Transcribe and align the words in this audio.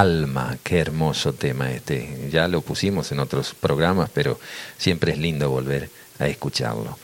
Alma, 0.00 0.58
qué 0.64 0.80
hermoso 0.80 1.34
tema 1.34 1.70
este. 1.70 2.28
Ya 2.32 2.48
lo 2.48 2.62
pusimos 2.62 3.12
en 3.12 3.20
otros 3.20 3.54
programas, 3.54 4.10
pero 4.12 4.40
siempre 4.76 5.12
es 5.12 5.18
lindo 5.18 5.48
volver 5.50 5.88
a 6.18 6.26
escucharlo. 6.26 6.98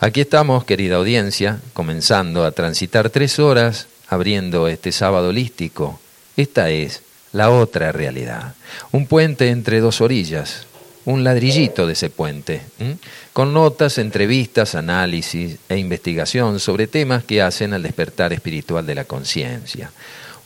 Aquí 0.00 0.22
estamos, 0.22 0.64
querida 0.64 0.96
audiencia, 0.96 1.60
comenzando 1.74 2.46
a 2.46 2.52
transitar 2.52 3.10
tres 3.10 3.38
horas 3.38 3.88
abriendo 4.08 4.68
este 4.68 4.90
sábado 4.90 5.28
holístico. 5.28 6.00
Esta 6.34 6.70
es 6.70 7.02
la 7.32 7.50
otra 7.50 7.92
realidad. 7.92 8.54
Un 8.90 9.06
puente 9.06 9.50
entre 9.50 9.80
dos 9.80 10.00
orillas, 10.00 10.66
un 11.04 11.24
ladrillito 11.24 11.86
de 11.86 11.92
ese 11.92 12.08
puente, 12.08 12.62
con 13.34 13.52
notas, 13.52 13.98
entrevistas, 13.98 14.74
análisis 14.74 15.58
e 15.68 15.76
investigación 15.76 16.58
sobre 16.58 16.86
temas 16.86 17.22
que 17.22 17.42
hacen 17.42 17.74
al 17.74 17.82
despertar 17.82 18.32
espiritual 18.32 18.86
de 18.86 18.94
la 18.94 19.04
conciencia. 19.04 19.90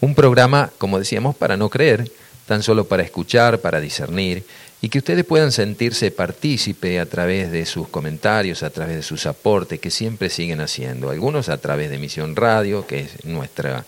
Un 0.00 0.14
programa, 0.14 0.70
como 0.78 0.98
decíamos, 0.98 1.34
para 1.34 1.56
no 1.56 1.68
creer, 1.68 2.10
tan 2.46 2.62
solo 2.62 2.86
para 2.86 3.02
escuchar, 3.02 3.60
para 3.60 3.80
discernir, 3.80 4.44
y 4.80 4.88
que 4.90 4.98
ustedes 4.98 5.24
puedan 5.24 5.50
sentirse 5.50 6.10
partícipe 6.12 7.00
a 7.00 7.06
través 7.06 7.50
de 7.50 7.66
sus 7.66 7.88
comentarios, 7.88 8.62
a 8.62 8.70
través 8.70 8.96
de 8.96 9.02
sus 9.02 9.26
aportes, 9.26 9.80
que 9.80 9.90
siempre 9.90 10.30
siguen 10.30 10.60
haciendo. 10.60 11.10
Algunos 11.10 11.48
a 11.48 11.58
través 11.58 11.90
de 11.90 11.98
Misión 11.98 12.36
Radio, 12.36 12.86
que 12.86 13.00
es 13.00 13.24
nuestro 13.24 13.84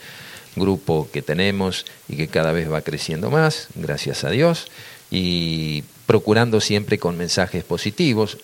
grupo 0.57 1.09
que 1.13 1.23
tenemos 1.23 1.87
y 2.09 2.17
que 2.17 2.27
cada 2.27 2.51
vez 2.51 2.71
va 2.71 2.83
creciendo 2.83 3.31
más, 3.31 3.69
gracias 3.77 4.25
a 4.25 4.31
Dios, 4.31 4.67
y 5.13 5.85
procurando 6.07 6.61
siempre 6.61 6.99
con 6.99 7.17
mensajes 7.17 7.63
positivos, 7.63 8.39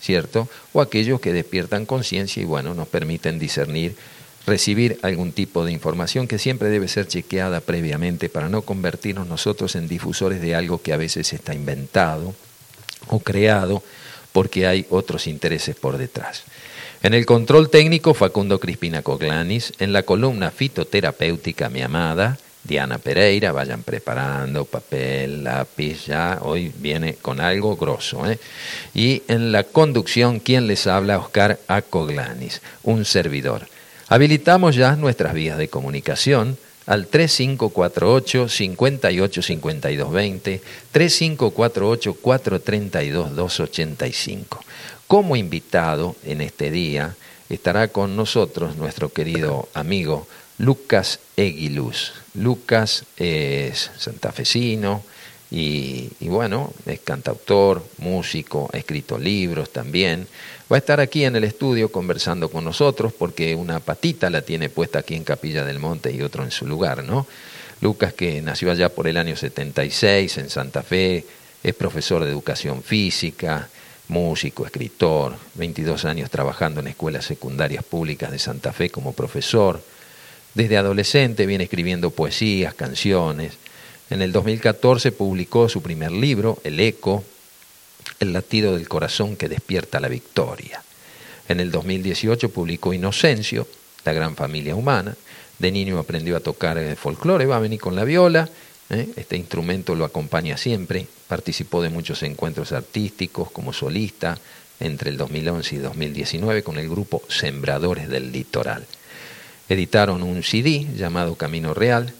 ¿cierto? 0.00 0.48
O 0.72 0.80
aquellos 0.80 1.20
que 1.20 1.32
despiertan 1.32 1.86
conciencia 1.86 2.42
y 2.42 2.46
bueno, 2.46 2.74
nos 2.74 2.88
permiten 2.88 3.38
discernir 3.38 3.94
recibir 4.46 4.98
algún 5.02 5.32
tipo 5.32 5.64
de 5.64 5.72
información 5.72 6.26
que 6.26 6.38
siempre 6.38 6.68
debe 6.68 6.88
ser 6.88 7.06
chequeada 7.06 7.60
previamente 7.60 8.28
para 8.28 8.48
no 8.48 8.62
convertirnos 8.62 9.28
nosotros 9.28 9.76
en 9.76 9.88
difusores 9.88 10.40
de 10.40 10.54
algo 10.54 10.82
que 10.82 10.92
a 10.92 10.96
veces 10.96 11.32
está 11.32 11.54
inventado 11.54 12.34
o 13.08 13.20
creado 13.20 13.82
porque 14.32 14.66
hay 14.66 14.86
otros 14.90 15.26
intereses 15.26 15.76
por 15.76 15.98
detrás. 15.98 16.44
En 17.02 17.14
el 17.14 17.26
control 17.26 17.68
técnico, 17.68 18.14
Facundo 18.14 18.60
Crispina 18.60 19.02
Coglanis, 19.02 19.72
en 19.78 19.92
la 19.92 20.04
columna 20.04 20.50
fitoterapéutica, 20.50 21.68
mi 21.68 21.82
amada, 21.82 22.38
Diana 22.64 22.98
Pereira, 22.98 23.50
vayan 23.50 23.82
preparando 23.82 24.64
papel, 24.64 25.42
lápiz, 25.42 26.06
ya 26.06 26.38
hoy 26.42 26.72
viene 26.76 27.14
con 27.14 27.40
algo 27.40 27.76
grosso. 27.76 28.30
¿eh? 28.30 28.38
Y 28.94 29.22
en 29.26 29.50
la 29.50 29.64
conducción, 29.64 30.38
¿quién 30.38 30.68
les 30.68 30.86
habla? 30.86 31.18
Oscar 31.18 31.58
Acoglanis, 31.66 32.62
un 32.84 33.04
servidor. 33.04 33.66
Habilitamos 34.12 34.76
ya 34.76 34.94
nuestras 34.94 35.32
vías 35.32 35.56
de 35.56 35.68
comunicación 35.68 36.58
al 36.84 37.06
3548 37.06 38.46
585220, 38.46 40.60
3548 40.92 42.14
432 42.20 43.34
285. 43.34 44.62
Como 45.06 45.34
invitado 45.34 46.14
en 46.26 46.42
este 46.42 46.70
día 46.70 47.14
estará 47.48 47.88
con 47.88 48.14
nosotros 48.14 48.76
nuestro 48.76 49.08
querido 49.08 49.70
amigo 49.72 50.28
Lucas 50.58 51.18
Eguiluz. 51.38 52.12
Lucas 52.34 53.06
es 53.16 53.92
santafesino 53.96 55.02
y 55.50 56.10
bueno, 56.20 56.70
es 56.84 57.00
cantautor, 57.00 57.82
músico, 57.96 58.68
ha 58.74 58.76
escrito 58.76 59.18
libros 59.18 59.70
también 59.70 60.26
Va 60.70 60.76
a 60.76 60.78
estar 60.78 61.00
aquí 61.00 61.24
en 61.24 61.36
el 61.36 61.44
estudio 61.44 61.90
conversando 61.90 62.48
con 62.50 62.64
nosotros 62.64 63.12
porque 63.12 63.54
una 63.54 63.80
patita 63.80 64.30
la 64.30 64.42
tiene 64.42 64.68
puesta 64.68 65.00
aquí 65.00 65.14
en 65.14 65.24
Capilla 65.24 65.64
del 65.64 65.78
Monte 65.78 66.12
y 66.12 66.22
otro 66.22 66.44
en 66.44 66.50
su 66.50 66.66
lugar, 66.66 67.04
¿no? 67.04 67.26
Lucas, 67.80 68.14
que 68.14 68.40
nació 68.40 68.70
allá 68.70 68.88
por 68.88 69.08
el 69.08 69.16
año 69.16 69.36
76 69.36 70.38
en 70.38 70.50
Santa 70.50 70.82
Fe, 70.82 71.26
es 71.62 71.74
profesor 71.74 72.24
de 72.24 72.30
educación 72.30 72.82
física, 72.82 73.68
músico, 74.08 74.64
escritor, 74.64 75.34
22 75.54 76.04
años 76.04 76.30
trabajando 76.30 76.80
en 76.80 76.86
escuelas 76.86 77.24
secundarias 77.24 77.82
públicas 77.82 78.30
de 78.30 78.38
Santa 78.38 78.72
Fe 78.72 78.90
como 78.90 79.12
profesor. 79.12 79.82
Desde 80.54 80.76
adolescente 80.76 81.46
viene 81.46 81.64
escribiendo 81.64 82.10
poesías, 82.10 82.74
canciones. 82.74 83.54
En 84.10 84.22
el 84.22 84.32
2014 84.32 85.12
publicó 85.12 85.68
su 85.68 85.82
primer 85.82 86.12
libro, 86.12 86.58
El 86.62 86.78
Eco, 86.78 87.24
el 88.22 88.32
latido 88.32 88.74
del 88.74 88.88
corazón 88.88 89.36
que 89.36 89.48
despierta 89.48 90.00
la 90.00 90.08
victoria. 90.08 90.82
En 91.48 91.60
el 91.60 91.70
2018 91.70 92.48
publicó 92.50 92.92
Inocencio, 92.92 93.66
La 94.04 94.12
gran 94.12 94.34
familia 94.36 94.74
humana. 94.74 95.14
De 95.58 95.70
niño 95.70 95.98
aprendió 95.98 96.36
a 96.36 96.40
tocar 96.40 96.78
el 96.78 96.96
folclore, 96.96 97.46
va 97.46 97.56
a 97.56 97.60
venir 97.60 97.80
con 97.80 97.94
la 97.94 98.04
viola. 98.04 98.48
¿eh? 98.90 99.08
Este 99.16 99.36
instrumento 99.36 99.94
lo 99.94 100.04
acompaña 100.04 100.56
siempre. 100.56 101.06
Participó 101.28 101.82
de 101.82 101.90
muchos 101.90 102.22
encuentros 102.22 102.72
artísticos 102.72 103.50
como 103.50 103.72
solista 103.72 104.38
entre 104.80 105.10
el 105.10 105.16
2011 105.16 105.76
y 105.76 105.78
2019 105.78 106.62
con 106.62 106.78
el 106.78 106.88
grupo 106.88 107.22
Sembradores 107.28 108.08
del 108.08 108.32
Litoral. 108.32 108.84
Editaron 109.68 110.22
un 110.22 110.42
CD 110.42 110.86
llamado 110.96 111.36
Camino 111.36 111.74
Real 111.74 112.12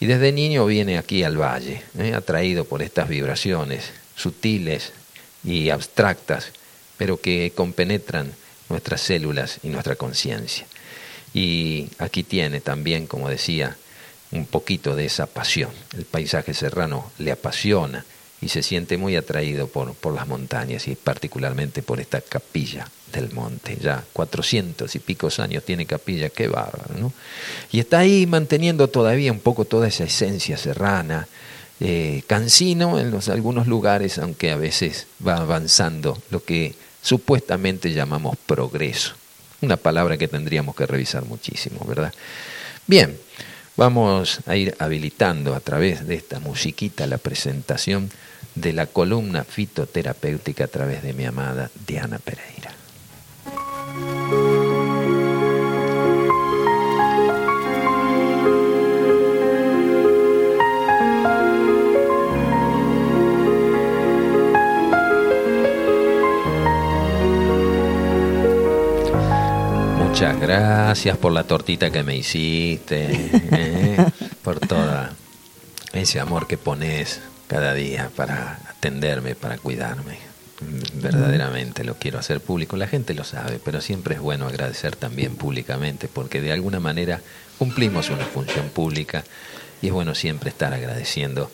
y 0.00 0.06
desde 0.06 0.32
niño 0.32 0.66
viene 0.66 0.98
aquí 0.98 1.22
al 1.22 1.40
valle, 1.40 1.82
¿eh? 1.98 2.14
atraído 2.14 2.64
por 2.64 2.82
estas 2.82 3.08
vibraciones 3.08 3.92
sutiles, 4.16 4.92
y 5.44 5.70
abstractas, 5.70 6.52
pero 6.96 7.20
que 7.20 7.52
compenetran 7.54 8.32
nuestras 8.68 9.00
células 9.00 9.58
y 9.62 9.68
nuestra 9.68 9.96
conciencia. 9.96 10.66
Y 11.34 11.88
aquí 11.98 12.22
tiene 12.22 12.60
también, 12.60 13.06
como 13.06 13.28
decía, 13.28 13.76
un 14.32 14.46
poquito 14.46 14.96
de 14.96 15.06
esa 15.06 15.26
pasión. 15.26 15.70
El 15.96 16.04
paisaje 16.04 16.54
serrano 16.54 17.10
le 17.18 17.32
apasiona 17.32 18.04
y 18.40 18.48
se 18.48 18.62
siente 18.62 18.96
muy 18.96 19.14
atraído 19.14 19.68
por, 19.68 19.94
por 19.94 20.14
las 20.14 20.26
montañas 20.26 20.88
y 20.88 20.96
particularmente 20.96 21.82
por 21.82 22.00
esta 22.00 22.20
capilla 22.20 22.88
del 23.12 23.30
monte. 23.32 23.78
Ya 23.80 24.04
cuatrocientos 24.12 24.96
y 24.96 24.98
picos 24.98 25.38
años 25.38 25.64
tiene 25.64 25.86
capilla, 25.86 26.28
qué 26.28 26.48
bárbaro, 26.48 26.94
¿no? 26.98 27.12
Y 27.70 27.78
está 27.78 28.00
ahí 28.00 28.26
manteniendo 28.26 28.88
todavía 28.88 29.30
un 29.30 29.40
poco 29.40 29.64
toda 29.64 29.86
esa 29.86 30.04
esencia 30.04 30.56
serrana, 30.56 31.28
eh, 31.84 32.22
cansino 32.28 33.00
en 33.00 33.12
algunos 33.32 33.66
lugares, 33.66 34.18
aunque 34.18 34.52
a 34.52 34.56
veces 34.56 35.08
va 35.26 35.38
avanzando 35.38 36.16
lo 36.30 36.44
que 36.44 36.76
supuestamente 37.02 37.92
llamamos 37.92 38.36
progreso. 38.46 39.14
Una 39.62 39.76
palabra 39.76 40.16
que 40.16 40.28
tendríamos 40.28 40.76
que 40.76 40.86
revisar 40.86 41.24
muchísimo, 41.24 41.84
¿verdad? 41.84 42.14
Bien, 42.86 43.18
vamos 43.76 44.38
a 44.46 44.54
ir 44.54 44.76
habilitando 44.78 45.56
a 45.56 45.60
través 45.60 46.06
de 46.06 46.14
esta 46.14 46.38
musiquita 46.38 47.08
la 47.08 47.18
presentación 47.18 48.10
de 48.54 48.72
la 48.72 48.86
columna 48.86 49.42
fitoterapéutica 49.42 50.66
a 50.66 50.68
través 50.68 51.02
de 51.02 51.14
mi 51.14 51.24
amada 51.24 51.68
Diana 51.84 52.20
Pereira. 52.20 52.51
Gracias 70.92 71.16
por 71.16 71.32
la 71.32 71.44
tortita 71.44 71.90
que 71.90 72.02
me 72.02 72.14
hiciste, 72.14 73.08
¿eh? 73.50 73.96
por 74.44 74.60
todo 74.60 75.08
ese 75.94 76.20
amor 76.20 76.46
que 76.46 76.58
pones 76.58 77.22
cada 77.46 77.72
día 77.72 78.10
para 78.14 78.60
atenderme, 78.68 79.34
para 79.34 79.56
cuidarme. 79.56 80.18
Verdaderamente 80.96 81.82
lo 81.84 81.94
quiero 81.94 82.18
hacer 82.18 82.42
público. 82.42 82.76
La 82.76 82.88
gente 82.88 83.14
lo 83.14 83.24
sabe, 83.24 83.58
pero 83.64 83.80
siempre 83.80 84.16
es 84.16 84.20
bueno 84.20 84.46
agradecer 84.46 84.94
también 84.94 85.36
públicamente 85.36 86.08
porque 86.08 86.42
de 86.42 86.52
alguna 86.52 86.78
manera 86.78 87.22
cumplimos 87.56 88.10
una 88.10 88.26
función 88.26 88.68
pública 88.68 89.24
y 89.80 89.86
es 89.86 89.94
bueno 89.94 90.14
siempre 90.14 90.50
estar 90.50 90.74
agradeciendo 90.74 91.50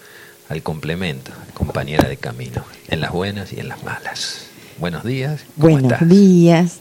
al 0.49 0.65
complemento, 0.65 1.31
compañera 1.55 2.09
de 2.09 2.17
camino, 2.17 2.65
en 2.89 3.01
las 3.01 3.13
buenas 3.13 3.53
y 3.53 3.61
en 3.61 3.69
las 3.69 3.85
malas. 3.85 4.47
Buenos 4.79 5.05
días. 5.05 5.45
Buenos 5.55 6.09
días 6.09 6.81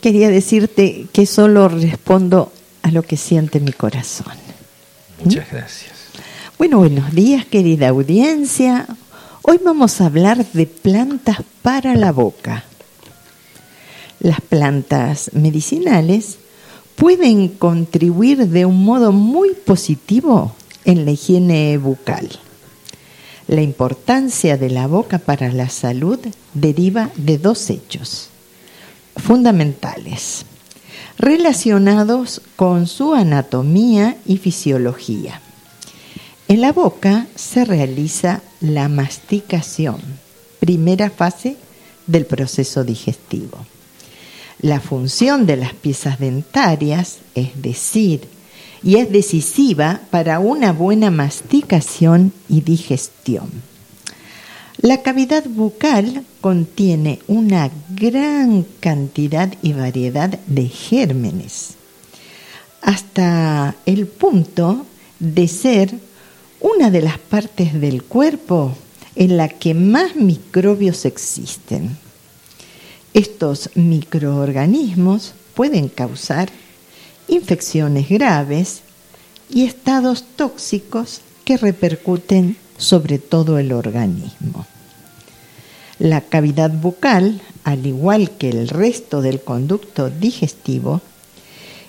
quería 0.00 0.30
decirte 0.30 1.06
que 1.12 1.26
solo 1.26 1.68
respondo 1.68 2.52
a 2.82 2.90
lo 2.90 3.02
que 3.02 3.16
siente 3.16 3.60
mi 3.60 3.72
corazón. 3.72 4.32
Muchas 5.22 5.46
¿Mm? 5.46 5.56
gracias. 5.56 5.90
Bueno, 6.58 6.78
buenos 6.78 7.14
días, 7.14 7.44
querida 7.46 7.88
audiencia. 7.88 8.86
Hoy 9.42 9.60
vamos 9.64 10.00
a 10.00 10.06
hablar 10.06 10.44
de 10.52 10.66
plantas 10.66 11.38
para 11.62 11.94
la 11.94 12.12
boca. 12.12 12.64
Las 14.20 14.40
plantas 14.40 15.30
medicinales 15.32 16.38
pueden 16.96 17.48
contribuir 17.48 18.48
de 18.48 18.66
un 18.66 18.84
modo 18.84 19.12
muy 19.12 19.54
positivo 19.54 20.54
en 20.84 21.04
la 21.04 21.12
higiene 21.12 21.78
bucal. 21.78 22.28
La 23.48 23.62
importancia 23.62 24.56
de 24.58 24.70
la 24.70 24.86
boca 24.86 25.18
para 25.18 25.50
la 25.52 25.70
salud 25.70 26.18
deriva 26.52 27.10
de 27.16 27.38
dos 27.38 27.70
hechos 27.70 28.30
fundamentales 29.20 30.44
relacionados 31.20 32.40
con 32.56 32.86
su 32.86 33.14
anatomía 33.14 34.16
y 34.24 34.38
fisiología. 34.38 35.40
En 36.48 36.62
la 36.62 36.72
boca 36.72 37.26
se 37.36 37.64
realiza 37.64 38.40
la 38.60 38.88
masticación, 38.88 40.00
primera 40.58 41.10
fase 41.10 41.56
del 42.06 42.24
proceso 42.24 42.84
digestivo. 42.84 43.58
La 44.60 44.80
función 44.80 45.46
de 45.46 45.56
las 45.56 45.74
piezas 45.74 46.18
dentarias, 46.18 47.18
es 47.34 47.60
decir, 47.60 48.26
y 48.82 48.96
es 48.96 49.12
decisiva 49.12 50.00
para 50.10 50.38
una 50.38 50.72
buena 50.72 51.10
masticación 51.10 52.32
y 52.48 52.62
digestión. 52.62 53.69
La 54.82 55.02
cavidad 55.02 55.44
bucal 55.44 56.24
contiene 56.40 57.18
una 57.26 57.70
gran 57.90 58.64
cantidad 58.80 59.52
y 59.60 59.74
variedad 59.74 60.30
de 60.46 60.68
gérmenes, 60.68 61.74
hasta 62.80 63.74
el 63.84 64.06
punto 64.06 64.86
de 65.18 65.48
ser 65.48 65.92
una 66.60 66.90
de 66.90 67.02
las 67.02 67.18
partes 67.18 67.78
del 67.78 68.02
cuerpo 68.04 68.74
en 69.16 69.36
la 69.36 69.50
que 69.50 69.74
más 69.74 70.16
microbios 70.16 71.04
existen. 71.04 71.98
Estos 73.12 73.68
microorganismos 73.74 75.34
pueden 75.52 75.90
causar 75.90 76.48
infecciones 77.28 78.08
graves 78.08 78.80
y 79.50 79.64
estados 79.64 80.24
tóxicos 80.36 81.20
que 81.44 81.58
repercuten 81.58 82.56
sobre 82.80 83.18
todo 83.18 83.58
el 83.58 83.72
organismo. 83.72 84.66
La 85.98 86.22
cavidad 86.22 86.70
bucal, 86.70 87.40
al 87.62 87.86
igual 87.86 88.30
que 88.32 88.48
el 88.48 88.68
resto 88.68 89.20
del 89.20 89.40
conducto 89.40 90.08
digestivo, 90.08 91.02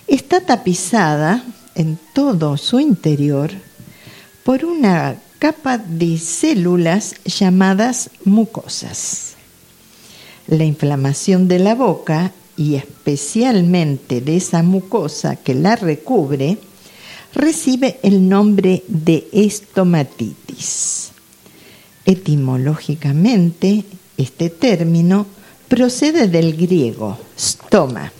está 0.06 0.42
tapizada 0.42 1.42
en 1.74 1.98
todo 2.14 2.58
su 2.58 2.78
interior 2.78 3.50
por 4.44 4.64
una 4.66 5.16
capa 5.38 5.78
de 5.78 6.18
células 6.18 7.14
llamadas 7.24 8.10
mucosas. 8.24 9.32
La 10.46 10.64
inflamación 10.64 11.48
de 11.48 11.58
la 11.58 11.74
boca 11.74 12.32
y 12.56 12.74
especialmente 12.74 14.20
de 14.20 14.36
esa 14.36 14.62
mucosa 14.62 15.36
que 15.36 15.54
la 15.54 15.74
recubre, 15.74 16.58
recibe 17.34 17.98
el 18.02 18.28
nombre 18.28 18.82
de 18.88 19.28
estomatitis. 19.32 21.10
Etimológicamente, 22.04 23.84
este 24.16 24.50
término 24.50 25.26
procede 25.68 26.28
del 26.28 26.56
griego 26.56 27.18
stoma, 27.38 28.12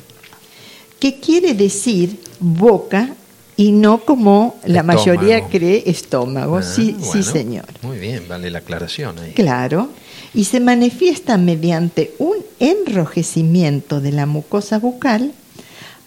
que 0.98 1.18
quiere 1.20 1.54
decir 1.54 2.18
boca 2.38 3.14
y 3.56 3.72
no 3.72 4.04
como 4.04 4.56
la 4.64 4.82
mayoría 4.82 5.48
cree 5.48 5.82
estómago. 5.86 6.58
Ah, 6.58 6.62
sí, 6.62 6.96
sí, 7.00 7.22
señor. 7.22 7.66
Muy 7.82 7.98
bien, 7.98 8.26
vale 8.28 8.50
la 8.50 8.60
aclaración 8.60 9.18
ahí. 9.18 9.32
Claro, 9.32 9.90
y 10.32 10.44
se 10.44 10.60
manifiesta 10.60 11.36
mediante 11.36 12.14
un 12.18 12.36
enrojecimiento 12.58 14.00
de 14.00 14.12
la 14.12 14.26
mucosa 14.26 14.78
bucal 14.78 15.32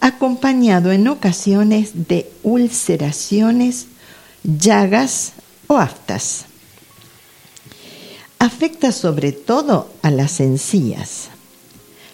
acompañado 0.06 0.92
en 0.92 1.08
ocasiones 1.08 2.08
de 2.08 2.30
ulceraciones, 2.44 3.88
llagas 4.44 5.34
o 5.66 5.78
aftas. 5.78 6.46
Afecta 8.38 8.92
sobre 8.92 9.32
todo 9.32 9.92
a 10.04 10.12
las 10.12 10.42
encías, 10.42 11.30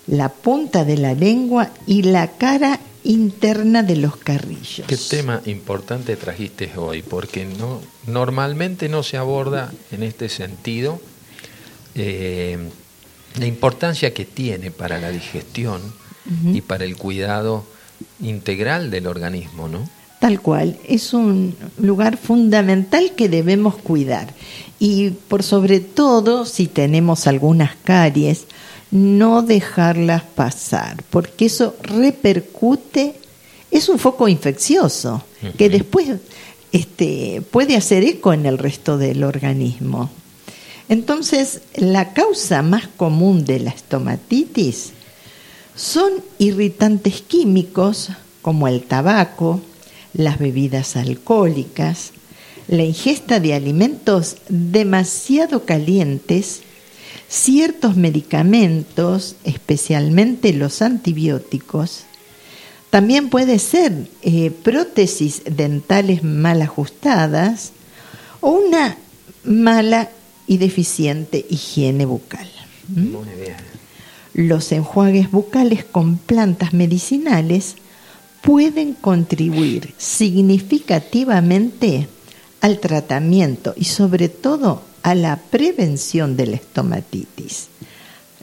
la 0.07 0.29
punta 0.29 0.85
de 0.85 0.97
la 0.99 1.13
lengua 1.13 1.71
y 1.85 2.03
la 2.03 2.27
cara 2.37 2.79
interna 3.03 3.83
de 3.83 3.97
los 3.97 4.15
carrillos. 4.15 4.87
Qué 4.87 4.95
tema 4.95 5.41
importante 5.45 6.15
trajiste 6.15 6.71
hoy, 6.77 7.01
porque 7.01 7.43
no, 7.43 7.81
normalmente 8.07 8.87
no 8.87 9.03
se 9.03 9.17
aborda 9.17 9.69
en 9.91 10.03
este 10.03 10.29
sentido 10.29 11.01
eh, 11.95 12.57
la 13.37 13.45
importancia 13.45 14.13
que 14.13 14.23
tiene 14.23 14.71
para 14.71 14.97
la 14.97 15.09
digestión 15.09 15.81
y 16.53 16.61
para 16.61 16.85
el 16.85 16.95
cuidado 16.95 17.65
integral 18.21 18.91
del 18.91 19.07
organismo, 19.07 19.67
¿no? 19.67 19.87
Tal 20.19 20.39
cual, 20.39 20.77
es 20.87 21.13
un 21.13 21.55
lugar 21.79 22.15
fundamental 22.17 23.13
que 23.15 23.27
debemos 23.27 23.75
cuidar. 23.75 24.33
Y 24.77 25.09
por 25.09 25.41
sobre 25.41 25.79
todo, 25.79 26.45
si 26.45 26.67
tenemos 26.67 27.25
algunas 27.25 27.75
caries, 27.83 28.45
no 28.91 29.41
dejarlas 29.41 30.23
pasar, 30.23 31.03
porque 31.09 31.45
eso 31.45 31.75
repercute, 31.81 33.15
es 33.71 33.89
un 33.89 33.97
foco 33.97 34.27
infeccioso 34.27 35.23
que 35.57 35.69
después 35.69 36.09
este, 36.71 37.41
puede 37.49 37.75
hacer 37.75 38.03
eco 38.03 38.33
en 38.33 38.45
el 38.45 38.57
resto 38.57 38.97
del 38.97 39.23
organismo. 39.23 40.11
Entonces, 40.89 41.61
la 41.75 42.13
causa 42.13 42.61
más 42.61 42.87
común 42.87 43.45
de 43.45 43.59
la 43.59 43.71
estomatitis 43.71 44.91
son 45.75 46.11
irritantes 46.37 47.21
químicos 47.21 48.09
como 48.41 48.67
el 48.67 48.83
tabaco, 48.83 49.61
las 50.13 50.39
bebidas 50.39 50.95
alcohólicas, 50.95 52.11
la 52.67 52.83
ingesta 52.83 53.39
de 53.39 53.53
alimentos 53.53 54.37
demasiado 54.49 55.65
calientes, 55.65 56.61
ciertos 57.27 57.95
medicamentos, 57.95 59.35
especialmente 59.43 60.53
los 60.53 60.81
antibióticos, 60.81 62.05
también 62.89 63.29
puede 63.29 63.57
ser 63.57 64.09
eh, 64.21 64.51
prótesis 64.51 65.43
dentales 65.45 66.23
mal 66.23 66.61
ajustadas 66.61 67.71
o 68.41 68.51
una 68.51 68.97
mala 69.45 70.09
y 70.45 70.57
deficiente 70.57 71.45
higiene 71.49 72.05
bucal. 72.05 72.49
¿Mm? 72.89 73.11
Muy 73.11 73.29
bien. 73.39 73.80
Los 74.33 74.71
enjuagues 74.71 75.31
bucales 75.31 75.83
con 75.83 76.17
plantas 76.17 76.73
medicinales 76.73 77.75
pueden 78.41 78.93
contribuir 78.93 79.93
significativamente 79.97 82.07
al 82.61 82.79
tratamiento 82.79 83.73
y 83.75 83.85
sobre 83.85 84.29
todo 84.29 84.83
a 85.03 85.15
la 85.15 85.37
prevención 85.37 86.37
de 86.37 86.47
la 86.47 86.55
estomatitis, 86.55 87.67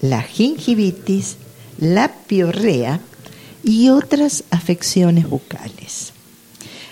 la 0.00 0.23
gingivitis, 0.23 1.37
la 1.79 2.12
piorrea 2.26 3.00
y 3.62 3.88
otras 3.88 4.44
afecciones 4.50 5.29
bucales. 5.29 6.12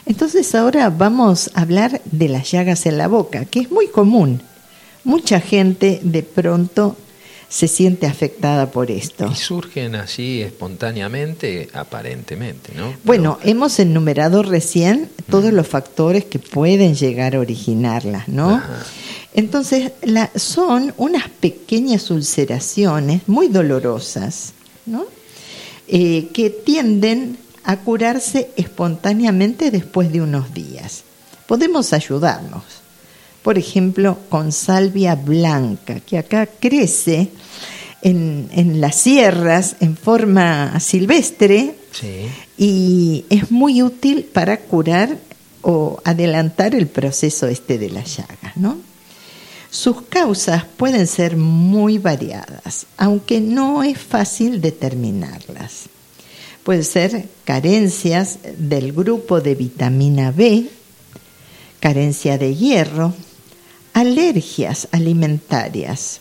Entonces 0.06 0.54
ahora 0.54 0.88
vamos 0.88 1.50
a 1.54 1.62
hablar 1.62 2.00
de 2.04 2.28
las 2.28 2.50
llagas 2.50 2.86
en 2.86 2.98
la 2.98 3.08
boca, 3.08 3.44
que 3.44 3.60
es 3.60 3.70
muy 3.70 3.88
común 3.88 4.40
mucha 5.06 5.40
gente 5.40 6.00
de 6.02 6.24
pronto 6.24 6.96
se 7.48 7.68
siente 7.68 8.06
afectada 8.06 8.70
por 8.70 8.90
esto. 8.90 9.28
Y 9.30 9.34
surgen 9.36 9.94
así 9.94 10.42
espontáneamente, 10.42 11.68
aparentemente, 11.72 12.72
¿no? 12.74 12.94
Bueno, 13.04 13.38
hemos 13.42 13.78
enumerado 13.78 14.42
recién 14.42 15.10
todos 15.30 15.52
los 15.52 15.66
factores 15.66 16.24
que 16.24 16.38
pueden 16.38 16.94
llegar 16.94 17.36
a 17.36 17.40
originarlas, 17.40 18.28
¿no? 18.28 18.60
Entonces, 19.34 19.92
la, 20.02 20.30
son 20.34 20.94
unas 20.96 21.28
pequeñas 21.28 22.10
ulceraciones 22.10 23.22
muy 23.26 23.48
dolorosas, 23.48 24.52
¿no? 24.86 25.04
Eh, 25.88 26.28
que 26.32 26.50
tienden 26.50 27.38
a 27.62 27.78
curarse 27.78 28.50
espontáneamente 28.56 29.70
después 29.70 30.10
de 30.12 30.20
unos 30.20 30.52
días. 30.52 31.04
Podemos 31.46 31.92
ayudarnos 31.92 32.62
por 33.46 33.58
ejemplo, 33.58 34.18
con 34.28 34.50
salvia 34.50 35.14
blanca, 35.14 36.00
que 36.00 36.18
acá 36.18 36.48
crece 36.48 37.28
en, 38.02 38.80
las 38.80 38.96
sierras 38.96 39.76
en 39.78 39.96
forma 39.96 40.80
silvestre 40.80 41.76
y 42.58 43.24
es 43.30 43.52
muy 43.52 43.84
útil 43.84 44.24
para 44.24 44.56
curar 44.56 45.16
o 45.62 46.00
adelantar 46.02 46.74
el 46.74 46.88
proceso 46.88 47.46
este 47.46 47.78
de 47.78 47.90
la 47.90 48.02
llaga, 48.02 48.52
¿no? 48.56 48.78
Sus 49.70 50.02
causas 50.02 50.64
pueden 50.76 51.06
ser 51.06 51.36
muy 51.36 51.98
variadas, 51.98 52.86
aunque 52.96 53.40
no 53.40 53.84
es 53.84 53.96
fácil 53.96 54.60
determinarlas. 54.60 55.84
Pueden 56.64 56.82
ser 56.82 57.28
carencias 57.44 58.40
del 58.58 58.92
grupo 58.92 59.40
de 59.40 59.54
vitamina 59.54 60.32
B, 60.32 60.68
carencia 61.78 62.38
de 62.38 62.56
hierro, 62.56 63.14
alergias 63.96 64.88
alimentarias, 64.92 66.20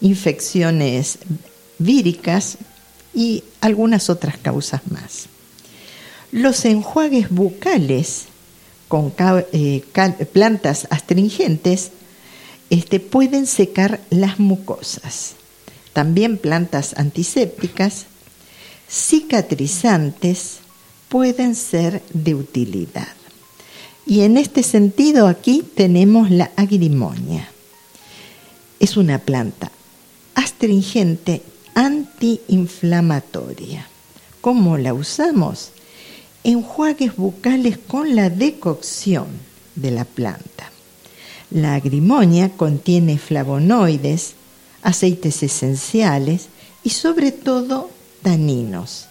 infecciones 0.00 1.18
víricas 1.78 2.56
y 3.12 3.44
algunas 3.60 4.08
otras 4.08 4.38
causas 4.38 4.80
más. 4.90 5.26
Los 6.32 6.64
enjuagues 6.64 7.28
bucales 7.28 8.24
con 8.88 9.12
eh, 9.52 9.84
plantas 10.32 10.86
astringentes 10.88 11.90
este, 12.70 13.00
pueden 13.00 13.46
secar 13.46 14.00
las 14.08 14.38
mucosas. 14.38 15.34
También 15.92 16.38
plantas 16.38 16.94
antisépticas, 16.96 18.06
cicatrizantes 18.88 20.60
pueden 21.10 21.54
ser 21.54 22.02
de 22.14 22.34
utilidad. 22.34 23.17
Y 24.08 24.22
en 24.22 24.36
este 24.38 24.62
sentido 24.62 25.28
aquí 25.28 25.62
tenemos 25.62 26.30
la 26.30 26.50
agrimonia. 26.56 27.50
Es 28.80 28.96
una 28.96 29.18
planta 29.18 29.70
astringente 30.34 31.42
antiinflamatoria. 31.74 33.86
¿Cómo 34.40 34.78
la 34.78 34.94
usamos? 34.94 35.72
Enjuagues 36.42 37.16
bucales 37.16 37.76
con 37.76 38.16
la 38.16 38.30
decocción 38.30 39.26
de 39.74 39.90
la 39.90 40.06
planta. 40.06 40.72
La 41.50 41.74
agrimonia 41.74 42.48
contiene 42.56 43.18
flavonoides, 43.18 44.32
aceites 44.80 45.42
esenciales 45.42 46.46
y 46.82 46.88
sobre 46.90 47.30
todo 47.30 47.90
taninos, 48.22 49.06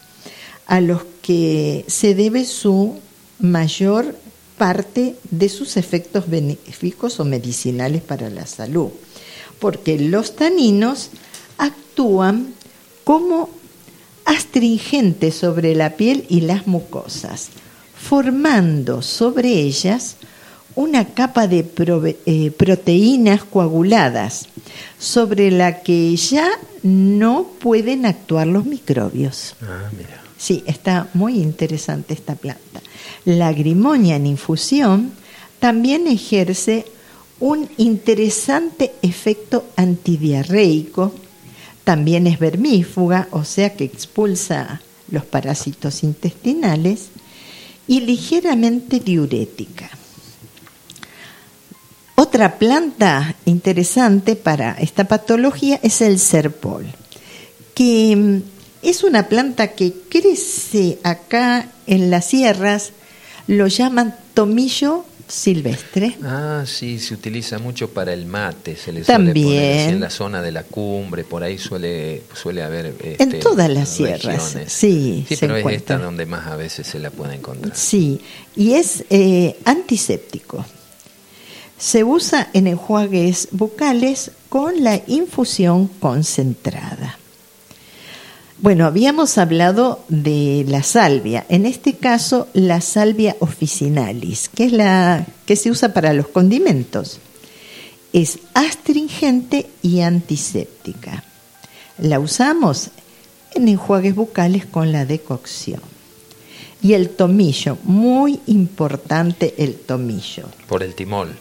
a 0.66 0.82
los 0.82 1.04
que 1.22 1.86
se 1.88 2.16
debe 2.16 2.46
su 2.46 2.96
mayor 3.38 4.16
parte 4.58 5.16
de 5.30 5.50
sus 5.50 5.78
efectos 5.78 6.30
benéficos 6.30 7.20
o 7.20 7.26
medicinales 7.26 8.02
para 8.02 8.30
la 8.30 8.46
salud, 8.46 8.90
porque 9.60 10.00
los 10.00 10.36
taninos 10.36 11.10
actúan 11.58 12.54
como 13.04 13.50
astringentes 14.26 15.36
sobre 15.36 15.76
la 15.76 15.96
piel 15.96 16.26
y 16.28 16.42
las 16.42 16.68
mucosas, 16.68 17.50
formando 17.96 19.02
sobre 19.02 19.50
ellas 19.62 20.18
una 20.78 21.06
capa 21.06 21.48
de 21.48 21.66
eh, 22.28 22.52
proteínas 22.52 23.44
coaguladas 23.44 24.48
sobre 25.00 25.50
la 25.50 25.82
que 25.82 26.16
ya 26.16 26.48
no 26.84 27.48
pueden 27.60 28.06
actuar 28.06 28.46
los 28.46 28.64
microbios. 28.66 29.56
Ah, 29.64 29.90
mira. 29.98 30.22
Sí, 30.38 30.64
está 30.68 31.10
muy 31.16 31.40
interesante 31.40 32.14
esta 32.14 32.36
planta. 32.36 32.82
La 33.26 33.52
grimonia 33.54 34.18
en 34.18 34.28
infusión 34.28 35.14
también 35.60 36.06
ejerce 36.06 36.86
un 37.40 37.68
interesante 37.78 38.94
efecto 39.02 39.66
antidiarreico, 39.78 41.12
también 41.84 42.28
es 42.28 42.38
vermífuga, 42.38 43.28
o 43.32 43.44
sea 43.44 43.76
que 43.76 43.84
expulsa 43.84 44.80
los 45.10 45.26
parásitos 45.26 46.04
intestinales, 46.04 47.08
y 47.88 48.02
ligeramente 48.02 49.00
diurética. 49.00 49.90
Otra 52.20 52.58
planta 52.58 53.36
interesante 53.46 54.36
para 54.36 54.72
esta 54.74 55.04
patología 55.04 55.80
es 55.84 56.02
el 56.02 56.18
serpol, 56.18 56.88
que 57.76 58.16
mm, 58.16 58.42
es 58.82 59.04
una 59.04 59.28
planta 59.30 59.74
que 59.74 59.94
crece 60.10 60.98
acá 61.04 61.70
en 61.86 62.10
las 62.10 62.26
sierras, 62.26 62.92
lo 63.46 63.68
llaman 63.68 64.16
tomillo 64.34 65.06
silvestre. 65.28 66.18
Ah, 66.24 66.64
sí, 66.66 66.98
se 67.00 67.14
utiliza 67.14 67.60
mucho 67.60 67.90
para 67.92 68.14
el 68.14 68.26
mate, 68.26 68.76
se 68.78 68.92
le 68.94 69.02
También. 69.02 69.36
suele 69.46 69.60
poner 69.60 69.90
en 69.94 70.00
la 70.00 70.10
zona 70.10 70.42
de 70.42 70.52
la 70.52 70.64
cumbre, 70.64 71.24
por 71.24 71.44
ahí 71.44 71.60
suele 71.60 72.24
suele 72.34 72.64
haber 72.64 72.96
este, 73.00 73.22
en 73.24 73.40
todas 73.40 73.70
las 73.70 73.90
sierras, 73.90 74.24
regiones. 74.54 74.74
sí, 74.74 75.24
Sí, 75.30 75.36
se 75.36 75.42
pero 75.42 75.54
es 75.56 75.60
encuentra. 75.60 75.96
esta 75.96 76.04
donde 76.06 76.26
más 76.26 76.48
a 76.48 76.56
veces 76.56 76.88
se 76.88 76.98
la 76.98 77.12
puede 77.12 77.36
encontrar. 77.36 77.76
Sí, 77.78 78.20
y 78.56 78.74
es 78.74 79.04
eh, 79.12 79.56
antiséptico. 79.66 80.66
Se 81.78 82.04
usa 82.04 82.50
en 82.54 82.68
enjuagues 82.68 83.50
bucales 83.52 84.32
con 84.50 84.84
la 84.84 85.02
infusión 85.08 85.88
concentrada. 85.88 87.18
Bueno, 88.60 88.86
habíamos 88.86 89.38
hablado 89.38 90.04
de 90.08 90.66
la 90.68 90.82
salvia, 90.82 91.46
en 91.48 91.68
este 91.68 91.94
caso 91.94 92.48
la 92.54 92.82
salvia 92.82 93.36
officinalis, 93.40 94.50
que 94.50 94.66
es 94.66 94.72
la 94.72 95.28
que 95.46 95.56
se 95.56 95.70
usa 95.70 95.94
para 95.94 96.14
los 96.14 96.28
condimentos. 96.30 97.20
Es 98.14 98.40
astringente 98.56 99.70
y 99.84 100.02
antiséptica. 100.02 101.24
La 102.00 102.20
usamos 102.20 102.90
en 103.54 103.68
enjuagues 103.68 104.16
bucales 104.16 104.66
con 104.66 104.92
la 104.92 105.06
decocción. 105.06 105.82
Y 106.82 106.94
el 106.94 107.10
tomillo, 107.10 107.78
muy 107.84 108.40
importante 108.48 109.54
el 109.60 109.76
tomillo. 109.76 110.46
Por 110.68 110.82
el 110.82 110.96
timol. 110.96 111.38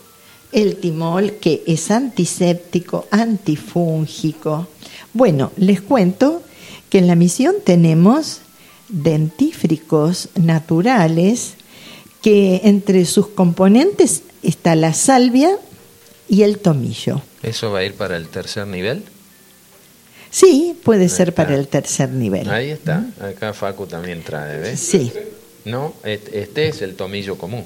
El 0.57 0.77
timol 0.77 1.35
que 1.35 1.63
es 1.67 1.91
antiséptico, 1.91 3.07
antifúngico. 3.11 4.67
Bueno, 5.13 5.53
les 5.59 5.83
cuento 5.83 6.43
que 6.89 6.97
en 6.97 7.07
la 7.09 7.15
misión 7.15 7.57
tenemos 7.63 8.39
dentífricos 8.89 10.31
naturales 10.35 11.57
que 12.23 12.63
entre 12.65 13.05
sus 13.05 13.29
componentes 13.29 14.23
está 14.43 14.75
la 14.77 14.95
salvia 14.95 15.59
y 16.27 16.41
el 16.41 16.57
tomillo. 16.59 17.21
¿Eso 17.43 17.71
va 17.71 17.81
a 17.81 17.85
ir 17.85 17.93
para 17.93 18.17
el 18.17 18.29
tercer 18.29 18.67
nivel? 18.67 19.03
Sí, 20.31 20.75
puede 20.83 21.03
Ahí 21.03 21.09
ser 21.11 21.29
está. 21.29 21.45
para 21.45 21.55
el 21.55 21.69
tercer 21.69 22.09
nivel. 22.09 22.49
Ahí 22.49 22.71
está. 22.71 23.05
Acá 23.21 23.53
Facu 23.53 23.87
también 23.87 24.23
trae, 24.23 24.59
¿ves? 24.59 24.81
Sí, 24.81 25.13
No, 25.67 25.93
este 26.03 26.69
es 26.69 26.81
el 26.81 26.95
tomillo 26.95 27.37
común. 27.37 27.65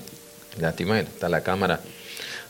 Lástima, 0.59 0.99
está 0.99 1.28
la 1.28 1.42
cámara 1.44 1.80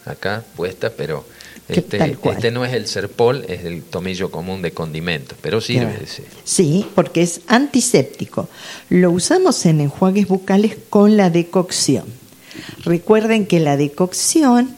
acá 0.04 0.44
puesta, 0.56 0.90
pero 0.90 1.24
este, 1.68 2.16
este 2.24 2.50
no 2.50 2.64
es 2.64 2.72
el 2.72 2.86
serpol, 2.86 3.44
es 3.48 3.64
el 3.64 3.82
tomillo 3.82 4.30
común 4.30 4.62
de 4.62 4.72
condimentos, 4.72 5.38
pero 5.40 5.60
sirve 5.60 5.86
Claro. 5.86 6.00
ese. 6.04 6.24
Sí, 6.44 6.86
porque 6.94 7.22
es 7.22 7.42
antiséptico. 7.46 8.48
Lo 8.88 9.10
usamos 9.12 9.64
en 9.66 9.80
enjuagues 9.80 10.26
bucales 10.26 10.76
con 10.88 11.16
la 11.16 11.30
decocción. 11.30 12.04
Recuerden 12.84 13.46
que 13.46 13.60
la 13.60 13.76
decocción 13.76 14.76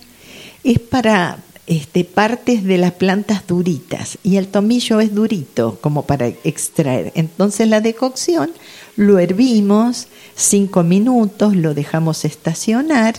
es 0.65 0.79
para 0.79 1.39
este, 1.67 2.05
partes 2.05 2.65
de 2.65 2.77
las 2.77 2.93
plantas 2.93 3.47
duritas 3.47 4.19
y 4.23 4.37
el 4.37 4.49
tomillo 4.49 5.01
es 5.01 5.15
durito 5.15 5.79
como 5.81 6.05
para 6.05 6.27
extraer. 6.27 7.13
Entonces 7.15 7.69
la 7.69 7.81
decocción 7.81 8.53
lo 8.97 9.19
hervimos 9.19 10.09
cinco 10.37 10.83
minutos, 10.83 11.57
lo 11.57 11.73
dejamos 11.73 12.25
estacionar 12.25 13.15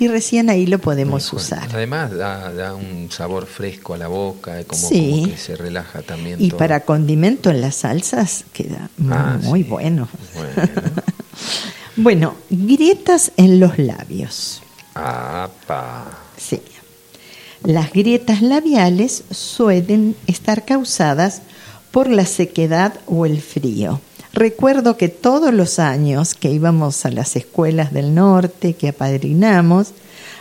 y 0.00 0.08
recién 0.08 0.50
ahí 0.50 0.66
lo 0.66 0.78
podemos 0.80 1.32
usar. 1.32 1.68
Además 1.72 2.10
da, 2.10 2.52
da 2.52 2.74
un 2.74 3.08
sabor 3.12 3.46
fresco 3.46 3.94
a 3.94 3.98
la 3.98 4.08
boca, 4.08 4.64
como, 4.64 4.88
Sí. 4.88 5.10
como 5.20 5.28
que 5.32 5.36
se 5.38 5.54
relaja 5.56 6.02
también. 6.02 6.40
Y 6.42 6.48
todo. 6.48 6.58
para 6.58 6.80
condimento 6.80 7.50
en 7.50 7.60
las 7.60 7.76
salsas 7.76 8.44
queda 8.52 8.88
Ah, 9.10 9.38
muy 9.42 9.62
sí. 9.62 9.68
bueno. 9.68 10.08
Bueno. 10.34 10.70
Bueno, 11.96 12.34
grietas 12.48 13.32
en 13.36 13.60
los 13.60 13.78
labios. 13.78 14.62
Apa. 14.94 16.06
Sí. 16.36 16.62
Las 17.62 17.92
grietas 17.92 18.40
labiales 18.40 19.24
suelen 19.30 20.16
estar 20.26 20.64
causadas 20.64 21.42
por 21.90 22.08
la 22.08 22.24
sequedad 22.24 22.94
o 23.06 23.26
el 23.26 23.42
frío. 23.42 24.00
Recuerdo 24.32 24.96
que 24.96 25.08
todos 25.08 25.52
los 25.52 25.78
años 25.78 26.34
que 26.34 26.50
íbamos 26.50 27.04
a 27.04 27.10
las 27.10 27.34
escuelas 27.36 27.92
del 27.92 28.14
norte, 28.14 28.74
que 28.74 28.88
apadrinamos, 28.88 29.88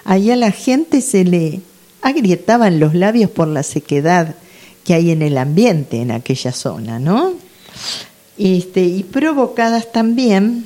allá 0.05 0.35
la 0.35 0.51
gente 0.51 1.01
se 1.01 1.23
le 1.23 1.61
agrietaban 2.01 2.79
los 2.79 2.93
labios 2.93 3.31
por 3.31 3.47
la 3.47 3.63
sequedad 3.63 4.35
que 4.83 4.93
hay 4.93 5.11
en 5.11 5.21
el 5.21 5.37
ambiente 5.37 6.01
en 6.01 6.11
aquella 6.11 6.51
zona, 6.51 6.99
¿no? 6.99 7.33
Este, 8.37 8.83
y 8.83 9.03
provocadas 9.03 9.91
también, 9.91 10.65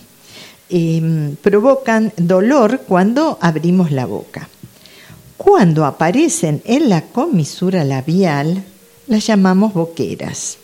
eh, 0.69 1.35
provocan 1.41 2.11
dolor 2.17 2.81
cuando 2.87 3.37
abrimos 3.41 3.91
la 3.91 4.05
boca. 4.05 4.49
Cuando 5.37 5.85
aparecen 5.85 6.61
en 6.65 6.89
la 6.89 7.01
comisura 7.01 7.83
labial, 7.83 8.63
las 9.07 9.25
llamamos 9.25 9.73
boqueras. 9.73 10.57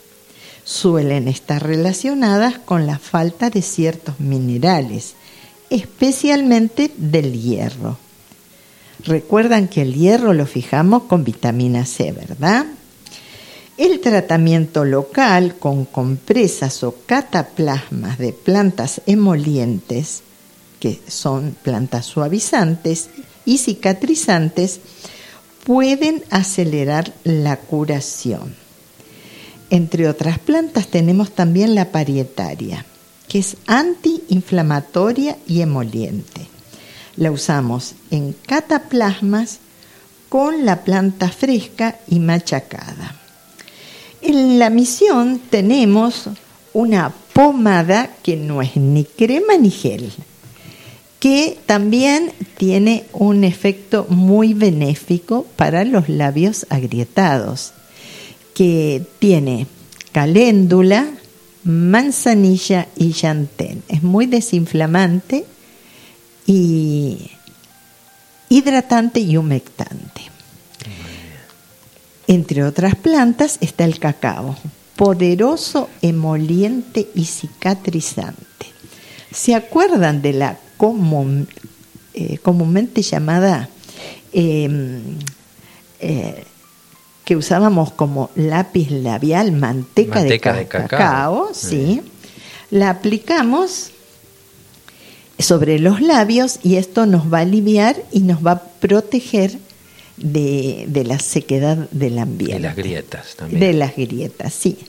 Suelen 0.70 1.28
estar 1.28 1.66
relacionadas 1.66 2.60
con 2.60 2.86
la 2.86 3.00
falta 3.00 3.50
de 3.50 3.64
ciertos 3.64 4.20
minerales, 4.20 5.16
especialmente 5.72 6.92
del 6.96 7.34
hierro. 7.34 7.98
Recuerdan 9.04 9.68
que 9.68 9.82
el 9.82 9.96
hierro 9.96 10.32
lo 10.34 10.46
fijamos 10.46 11.06
con 11.06 11.24
vitamina 11.24 11.88
C, 11.88 12.12
¿verdad? 12.12 12.68
El 13.78 14.00
tratamiento 14.00 14.86
local 14.86 15.56
con 15.58 15.86
compresas 15.86 16.84
o 16.84 16.94
cataplasmas 17.08 18.20
de 18.20 18.32
plantas 18.32 19.02
emolientes, 19.08 20.22
que 20.80 21.00
son 21.08 21.58
plantas 21.64 22.06
suavizantes 22.06 23.10
y 23.44 23.58
cicatrizantes, 23.58 24.82
pueden 25.64 26.24
acelerar 26.30 27.12
la 27.24 27.58
curación. 27.58 28.69
Entre 29.70 30.08
otras 30.08 30.40
plantas 30.40 30.88
tenemos 30.88 31.32
también 31.32 31.76
la 31.76 31.92
parietaria, 31.92 32.86
que 33.28 33.40
es 33.40 33.58
antiinflamatoria 33.68 35.38
y 35.48 35.62
emoliente. 35.62 36.48
La 37.16 37.32
usamos 37.32 37.94
en 38.10 38.34
cataplasmas 38.46 39.60
con 40.30 40.66
la 40.66 40.84
planta 40.84 41.30
fresca 41.30 41.98
y 42.08 42.20
machacada. 42.20 43.16
En 44.22 44.60
la 44.60 44.70
misión 44.70 45.40
tenemos 45.50 46.30
una 46.74 47.14
pomada 47.34 48.10
que 48.24 48.36
no 48.36 48.62
es 48.62 48.76
ni 48.76 49.06
crema 49.06 49.58
ni 49.58 49.72
gel. 49.72 50.12
que 51.20 51.60
también 51.66 52.32
tiene 52.56 53.04
un 53.12 53.44
efecto 53.44 54.06
muy 54.08 54.54
benéfico 54.54 55.46
para 55.58 55.84
los 55.84 56.08
labios 56.08 56.66
agrietados, 56.70 57.74
que 58.60 59.02
tiene 59.20 59.68
caléndula, 60.12 61.08
manzanilla 61.64 62.90
y 62.98 63.14
llantén. 63.14 63.84
Es 63.88 64.04
muy 64.04 64.26
desinflamante 64.26 65.46
y 66.46 67.32
hidratante 68.50 69.22
y 69.22 69.38
humectante. 69.38 70.24
Entre 72.28 72.66
otras 72.66 72.96
plantas 72.96 73.60
está 73.62 73.86
el 73.86 73.98
cacao, 73.98 74.58
poderoso, 74.98 75.90
emoliente 76.02 77.08
y 77.16 77.24
cicatrizante. 77.24 78.66
¿Se 79.32 79.56
acuerdan 79.56 80.22
de 80.22 80.34
la 80.34 80.60
eh, 82.14 82.38
comúnmente 82.40 83.04
llamada 83.04 83.70
em, 84.34 85.16
eh, 86.02 86.44
que 87.30 87.36
usábamos 87.36 87.92
como 87.92 88.32
lápiz 88.34 88.90
labial, 88.90 89.52
manteca, 89.52 90.24
de, 90.24 90.40
cacao, 90.40 91.52
sí. 91.54 92.02
La 92.72 92.90
aplicamos 92.90 93.92
sobre 95.38 95.78
los 95.78 96.02
labios 96.02 96.58
y 96.64 96.78
esto 96.78 97.06
nos 97.06 97.32
va 97.32 97.38
a 97.38 97.42
aliviar 97.42 97.98
y 98.12 98.22
nos 98.22 98.44
va 98.44 98.54
a 98.54 98.64
proteger 98.64 99.60
de, 100.18 100.86
de 100.88 101.04
la 101.04 101.20
sequedad 101.20 101.78
del 101.92 102.18
ambiente. 102.18 102.56
De 102.56 102.62
las 102.62 102.76
grietas 102.76 103.36
también. 103.36 103.60
De 103.60 103.74
las 103.74 103.96
grietas, 103.96 104.52
sí. 104.52 104.80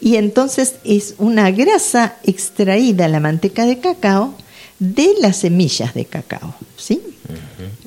Y 0.00 0.16
entonces 0.16 0.76
es 0.82 1.14
una 1.18 1.50
grasa 1.50 2.16
extraída, 2.22 3.06
la 3.06 3.20
manteca 3.20 3.66
de 3.66 3.80
cacao, 3.80 4.34
de 4.78 5.10
las 5.20 5.36
semillas 5.36 5.92
de 5.92 6.06
cacao, 6.06 6.54
¿sí? 6.78 7.02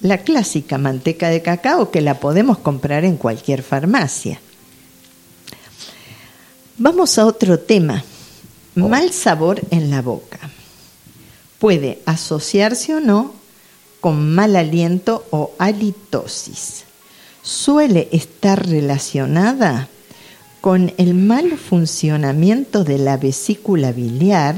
La 0.01 0.19
clásica 0.19 0.77
manteca 0.77 1.29
de 1.29 1.41
cacao 1.41 1.91
que 1.91 2.01
la 2.01 2.19
podemos 2.19 2.58
comprar 2.58 3.05
en 3.05 3.17
cualquier 3.17 3.63
farmacia. 3.63 4.39
Vamos 6.77 7.17
a 7.17 7.25
otro 7.25 7.60
tema. 7.60 8.03
Oh. 8.77 8.88
Mal 8.88 9.12
sabor 9.12 9.62
en 9.72 9.89
la 9.89 10.01
boca. 10.01 10.39
Puede 11.60 12.00
asociarse 12.05 12.96
o 12.96 13.01
no 13.01 13.34
con 14.00 14.34
mal 14.34 14.55
aliento 14.55 15.25
o 15.31 15.51
halitosis. 15.60 16.86
Suele 17.41 18.08
estar 18.12 18.65
relacionada 18.65 19.89
con 20.62 20.93
el 20.98 21.13
mal 21.13 21.58
funcionamiento 21.58 22.84
de 22.84 22.98
la 22.98 23.17
vesícula 23.17 23.91
biliar 23.91 24.55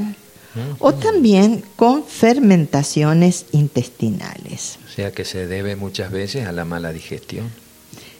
o 0.78 0.92
también 0.94 1.64
con 1.76 2.04
fermentaciones 2.04 3.46
intestinales. 3.52 4.78
O 4.86 4.90
sea 4.90 5.12
que 5.12 5.24
se 5.24 5.46
debe 5.46 5.76
muchas 5.76 6.10
veces 6.10 6.46
a 6.46 6.52
la 6.52 6.64
mala 6.64 6.92
digestión. 6.92 7.50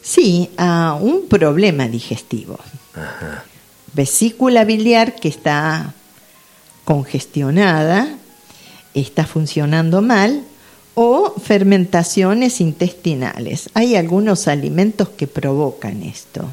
Sí, 0.01 0.51
a 0.57 0.99
un 1.01 1.29
problema 1.29 1.89
digestivo. 1.89 2.59
Vesícula 3.93 4.65
biliar 4.65 5.15
que 5.17 5.29
está 5.29 5.95
congestionada, 6.85 8.17
está 8.95 9.27
funcionando 9.27 10.03
mal, 10.03 10.45
o 10.95 11.35
fermentaciones 11.41 12.61
intestinales. 12.61 13.71
Hay 13.75 13.97
algunos 13.97 14.49
alimentos 14.49 15.09
que 15.11 15.27
provocan 15.27 16.03
esto. 16.03 16.53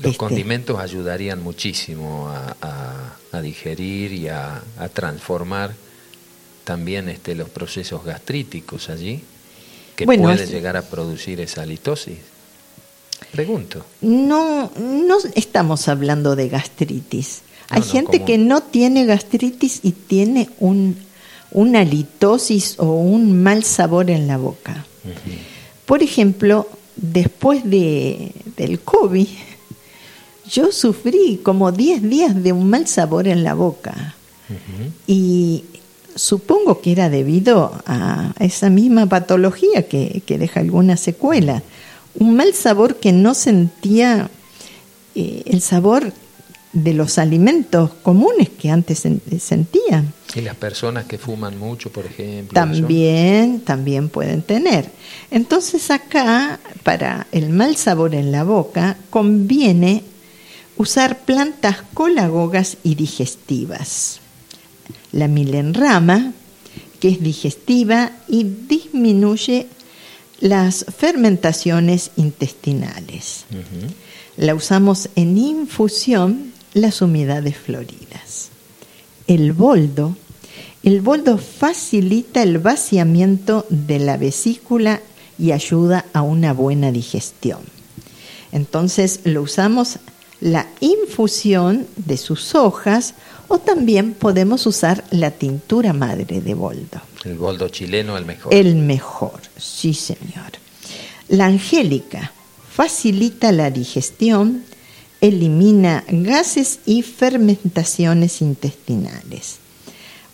Los 0.00 0.12
este. 0.12 0.18
condimentos 0.18 0.78
ayudarían 0.78 1.42
muchísimo 1.42 2.28
a, 2.30 3.40
digerir 3.42 4.12
y 4.12 4.28
a, 4.28 4.62
transformar 4.92 5.74
también 6.64 7.08
este, 7.08 7.34
los 7.34 7.48
procesos 7.48 8.04
gastríticos 8.04 8.90
allí, 8.90 9.22
que 9.96 10.06
puede 10.06 10.46
llegar 10.46 10.76
a 10.76 10.82
producir 10.82 11.40
esa 11.40 11.64
litosis. 11.64 12.18
Pregunto. 13.32 13.84
No, 14.00 14.70
no 14.78 15.16
estamos 15.34 15.88
hablando 15.88 16.36
de 16.36 16.48
gastritis. 16.48 17.42
Hay 17.70 17.82
gente 17.82 18.24
que 18.24 18.38
no 18.38 18.62
tiene 18.62 19.04
gastritis 19.04 19.80
y 19.82 19.92
tiene 19.92 20.48
un, 20.58 20.96
una 21.50 21.84
litosis 21.84 22.78
o 22.78 22.92
un 22.92 23.42
mal 23.42 23.64
sabor 23.64 24.10
en 24.10 24.26
la 24.26 24.38
boca. 24.38 24.86
Por 25.84 26.02
ejemplo, 26.02 26.68
después 26.96 27.64
de, 27.64 28.32
del 28.56 28.80
COVID, 28.80 29.28
yo 30.50 30.72
sufrí 30.72 31.40
como 31.42 31.72
10 31.72 32.02
días 32.02 32.42
de 32.42 32.52
un 32.52 32.68
mal 32.70 32.86
sabor 32.86 33.28
en 33.28 33.44
la 33.44 33.54
boca. 33.54 34.14
Y 35.06 35.64
supongo 36.14 36.80
que 36.80 36.92
era 36.92 37.10
debido 37.10 37.72
a 37.86 38.32
esa 38.40 38.70
misma 38.70 39.06
patología 39.06 39.88
que, 39.88 40.22
deja 40.26 40.60
alguna 40.60 40.96
secuela. 40.96 41.62
Un 42.14 42.34
mal 42.34 42.54
sabor 42.54 42.96
que 42.96 43.12
no 43.12 43.34
sentía 43.34 44.30
eh, 45.14 45.42
el 45.46 45.60
sabor 45.60 46.12
de 46.72 46.94
los 46.94 47.18
alimentos 47.18 47.90
comunes 48.02 48.48
que 48.48 48.70
antes 48.70 49.06
sentía. 49.40 50.04
Y 50.34 50.40
las 50.40 50.56
personas 50.56 51.04
que 51.04 51.18
fuman 51.18 51.58
mucho, 51.58 51.90
por 51.90 52.06
ejemplo. 52.06 52.54
También, 52.54 53.60
también 53.60 54.08
pueden 54.08 54.42
tener. 54.42 54.90
Entonces 55.30 55.90
acá, 55.90 56.60
para 56.82 57.26
el 57.32 57.50
mal 57.50 57.76
sabor 57.76 58.14
en 58.14 58.32
la 58.32 58.44
boca, 58.44 58.96
conviene 59.10 60.04
usar 60.78 61.18
plantas 61.18 61.78
colagogas 61.92 62.78
y 62.82 62.94
digestivas. 62.94 64.20
La 65.12 65.28
milenrama, 65.28 66.32
que 67.00 67.08
es 67.08 67.20
digestiva 67.20 68.12
y 68.28 68.44
disminuye 68.44 69.66
las 70.40 70.86
fermentaciones 70.96 72.12
intestinales. 72.16 73.44
La 74.36 74.54
usamos 74.54 75.08
en 75.16 75.36
infusión 75.36 76.52
las 76.74 77.02
humedades 77.02 77.56
floridas. 77.56 78.50
El 79.26 79.52
boldo, 79.52 80.16
el 80.84 81.00
boldo 81.00 81.38
facilita 81.38 82.42
el 82.42 82.58
vaciamiento 82.58 83.66
de 83.68 83.98
la 83.98 84.16
vesícula 84.16 85.00
y 85.38 85.50
ayuda 85.52 86.04
a 86.12 86.22
una 86.22 86.52
buena 86.52 86.92
digestión. 86.92 87.60
Entonces 88.52 89.20
lo 89.24 89.42
usamos 89.42 89.98
la 90.40 90.66
infusión 90.80 91.86
de 91.96 92.16
sus 92.16 92.54
hojas 92.54 93.14
o 93.48 93.58
también 93.58 94.12
podemos 94.14 94.66
usar 94.66 95.04
la 95.10 95.30
tintura 95.30 95.92
madre 95.92 96.40
de 96.40 96.54
boldo. 96.54 97.00
El 97.24 97.36
boldo 97.36 97.68
chileno 97.68 98.16
el 98.16 98.24
mejor. 98.24 98.54
El 98.54 98.76
mejor, 98.76 99.40
sí 99.56 99.94
señor. 99.94 100.52
La 101.28 101.46
angélica 101.46 102.32
facilita 102.70 103.50
la 103.52 103.70
digestión, 103.70 104.64
elimina 105.20 106.04
gases 106.08 106.80
y 106.86 107.02
fermentaciones 107.02 108.40
intestinales. 108.40 109.56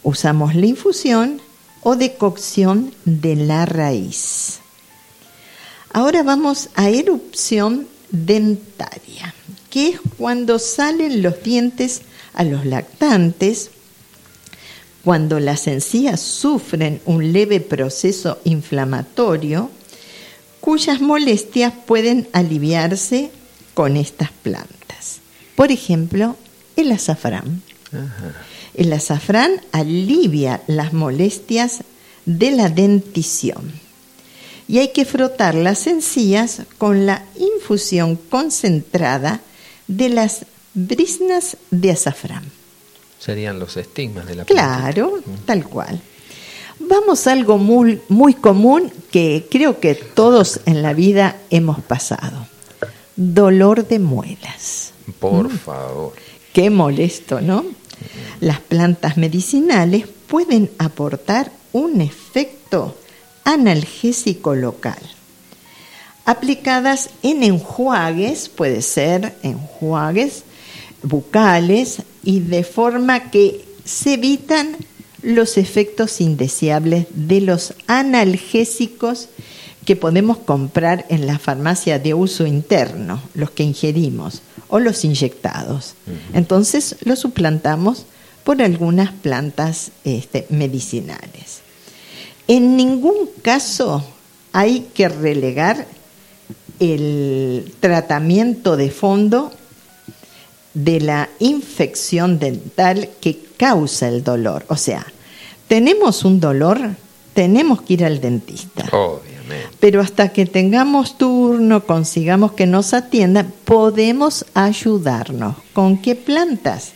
Usamos 0.03 0.55
la 0.55 0.67
infusión 0.67 1.41
o 1.83 1.97
decocción 1.97 2.93
de 3.05 3.37
la 3.37 3.65
raíz. 3.65 4.59
Ahora 5.93 6.23
vamos 6.23 6.69
a 6.75 6.91
erupción 6.91 7.87
dentaria 8.11 9.35
que 9.75 9.89
es 9.89 10.01
cuando 10.19 10.61
salen 10.61 11.21
los 11.21 11.43
dientes 11.43 12.03
a 12.33 12.45
los 12.45 12.65
lactantes, 12.65 13.73
cuando 15.03 15.41
las 15.41 15.67
encías 15.67 16.21
sufren 16.21 17.01
un 17.07 17.33
leve 17.33 17.59
proceso 17.59 18.39
inflamatorio, 18.45 19.73
cuyas 20.61 21.01
molestias 21.01 21.73
pueden 21.87 22.29
aliviarse 22.33 23.33
con 23.75 23.97
estas 23.97 24.31
plantas. 24.31 25.19
Por 25.57 25.73
ejemplo, 25.73 26.37
el 26.77 26.93
azafrán. 26.93 27.61
El 28.75 28.93
azafrán 28.93 29.61
alivia 29.73 30.63
las 30.69 30.93
molestias 30.93 31.81
de 32.27 32.53
la 32.53 32.69
dentición 32.69 33.73
y 34.69 34.79
hay 34.79 34.93
que 34.93 35.05
frotar 35.05 35.57
las 35.57 35.89
encías 35.89 36.63
con 36.79 37.07
la 37.07 37.25
infusión 37.35 38.15
concentrada 38.15 39.41
de 39.87 40.09
las 40.09 40.47
brisnas 40.75 41.57
de 41.71 41.91
azafrán. 41.93 42.45
Serían 43.19 43.59
los 43.59 43.77
estigmas 43.77 44.27
de 44.27 44.35
la 44.35 44.45
planta. 44.45 44.81
Claro, 44.81 45.21
tal 45.47 45.65
cual. 45.65 46.01
Vamos 46.81 47.27
a 47.27 47.33
algo 47.33 47.57
muy, 47.57 48.01
muy 48.09 48.35
común 48.35 48.93
que 49.11 49.47
creo 49.51 49.81
que 49.81 49.95
todos 49.95 50.61
en 50.67 50.83
la 50.83 50.93
vida 50.93 51.39
hemos 51.51 51.81
pasado. 51.81 52.47
Dolor 53.17 53.87
de 53.87 54.01
muelas. 54.01 54.93
Por 55.21 55.49
mm. 55.49 55.59
favor. 55.59 56.13
Qué 56.53 56.71
molesto, 56.71 57.41
¿no? 57.41 57.65
Las 58.41 58.61
plantas 58.61 59.17
medicinales 59.17 60.07
pueden 60.27 60.71
aportar 60.79 61.51
un 61.73 62.01
efecto 62.01 62.97
analgésico 63.45 64.55
local 64.55 64.99
aplicadas 66.25 67.11
en 67.23 67.43
enjuagues, 67.43 68.49
puede 68.49 68.83
ser 68.83 69.35
enjuagues 69.43 70.45
bucales 71.03 72.03
y 72.23 72.41
de 72.41 72.65
forma 72.65 73.31
que 73.31 73.65
se 73.85 74.15
evitan 74.15 74.77
los 75.23 75.57
efectos 75.57 76.21
indeseables 76.21 77.07
de 77.11 77.41
los 77.41 77.75
analgésicos 77.87 79.29
que 79.85 79.97
podemos 79.97 80.39
comprar 80.39 81.05
en 81.09 81.27
la 81.27 81.39
farmacia 81.39 81.99
de 81.99 82.15
uso 82.15 82.47
interno, 82.47 83.21
los 83.35 83.51
que 83.51 83.63
ingerimos, 83.63 84.43
o 84.69 84.79
los 84.81 85.05
inyectados. 85.05 85.95
Entonces 86.33 86.97
los 87.05 87.19
suplantamos 87.19 88.07
por 88.45 88.63
algunas 88.63 89.13
plantas 89.13 89.93
este, 90.05 90.47
medicinales. 90.49 91.61
En 92.49 92.77
ningún 92.77 93.29
caso 93.43 94.05
hay 94.53 94.89
que 94.95 95.09
relegar 95.09 95.87
el 96.81 97.73
tratamiento 97.81 98.77
de 98.77 98.91
fondo 98.91 99.53
de 100.75 101.01
la 101.01 101.29
infección 101.39 102.39
dental 102.39 103.09
que 103.21 103.39
causa 103.57 104.09
el 104.09 104.25
dolor. 104.25 104.65
O 104.69 104.77
sea, 104.77 105.07
tenemos 105.69 106.25
un 106.25 106.41
dolor, 106.41 106.81
tenemos 107.33 107.83
que 107.83 107.95
ir 107.95 108.05
al 108.05 108.21
dentista. 108.21 108.85
Obviamente. 108.93 109.69
Pero 109.79 110.01
hasta 110.01 110.31
que 110.31 110.47
tengamos 110.47 111.17
turno, 111.19 111.85
consigamos 111.87 112.53
que 112.53 112.67
nos 112.67 112.93
atiendan, 112.95 113.53
podemos 113.65 114.45
ayudarnos. 114.55 115.57
¿Con 115.73 115.99
qué 115.99 116.15
plantas? 116.17 116.93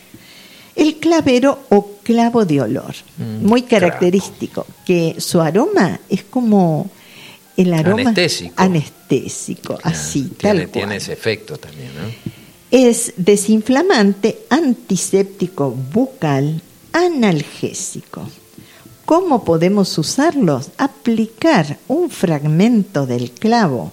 El 0.75 0.95
clavero 0.97 1.59
o 1.69 1.87
clavo 2.03 2.45
de 2.45 2.61
olor, 2.61 2.95
Mm, 3.17 3.45
muy 3.45 3.63
claro. 3.63 3.85
característico, 3.87 4.65
que 4.85 5.15
su 5.19 5.41
aroma 5.41 5.99
es 6.09 6.23
como 6.23 6.89
el 7.61 7.73
aroma 7.73 8.01
Anestésico. 8.01 8.53
anestésico, 8.55 9.79
así, 9.83 10.31
tiene, 10.37 10.61
tal 10.61 10.71
tiene 10.71 10.87
cual. 10.87 10.97
ese 10.97 11.13
efecto 11.13 11.57
también, 11.57 11.89
¿no? 11.95 12.31
Es 12.71 13.13
desinflamante, 13.17 14.39
antiséptico 14.49 15.71
bucal, 15.71 16.61
analgésico. 16.93 18.29
¿Cómo 19.05 19.43
podemos 19.43 19.97
usarlos? 19.97 20.69
Aplicar 20.77 21.77
un 21.87 22.09
fragmento 22.09 23.05
del 23.07 23.31
clavo 23.31 23.91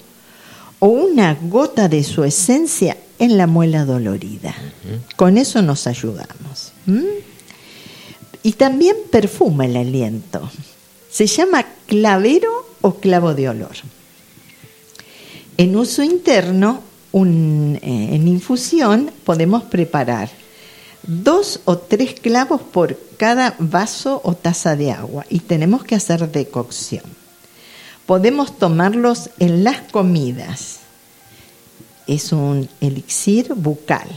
o 0.78 0.88
una 0.88 1.34
gota 1.34 1.88
de 1.88 2.04
su 2.04 2.22
esencia 2.22 2.98
en 3.18 3.38
la 3.38 3.46
muela 3.46 3.84
dolorida. 3.86 4.54
Con 5.16 5.38
eso 5.38 5.62
nos 5.62 5.86
ayudamos. 5.86 6.72
Y 8.42 8.52
también 8.52 8.94
perfuma 9.10 9.64
el 9.64 9.76
aliento. 9.76 10.50
Se 11.16 11.26
llama 11.26 11.64
clavero 11.86 12.66
o 12.82 12.96
clavo 12.96 13.32
de 13.32 13.48
olor. 13.48 13.74
En 15.56 15.74
uso 15.74 16.02
interno, 16.02 16.82
eh, 17.14 17.78
en 17.80 18.28
infusión, 18.28 19.10
podemos 19.24 19.62
preparar 19.62 20.28
dos 21.04 21.60
o 21.64 21.78
tres 21.78 22.20
clavos 22.20 22.60
por 22.60 23.00
cada 23.16 23.56
vaso 23.58 24.20
o 24.24 24.34
taza 24.34 24.76
de 24.76 24.92
agua 24.92 25.24
y 25.30 25.38
tenemos 25.38 25.84
que 25.84 25.94
hacer 25.94 26.30
decocción. 26.30 27.04
Podemos 28.04 28.58
tomarlos 28.58 29.30
en 29.38 29.64
las 29.64 29.90
comidas. 29.90 30.80
Es 32.06 32.30
un 32.30 32.68
elixir 32.82 33.54
bucal. 33.54 34.10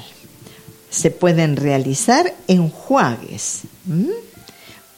Se 0.90 1.12
pueden 1.12 1.56
realizar 1.56 2.36
enjuagues. 2.50 3.62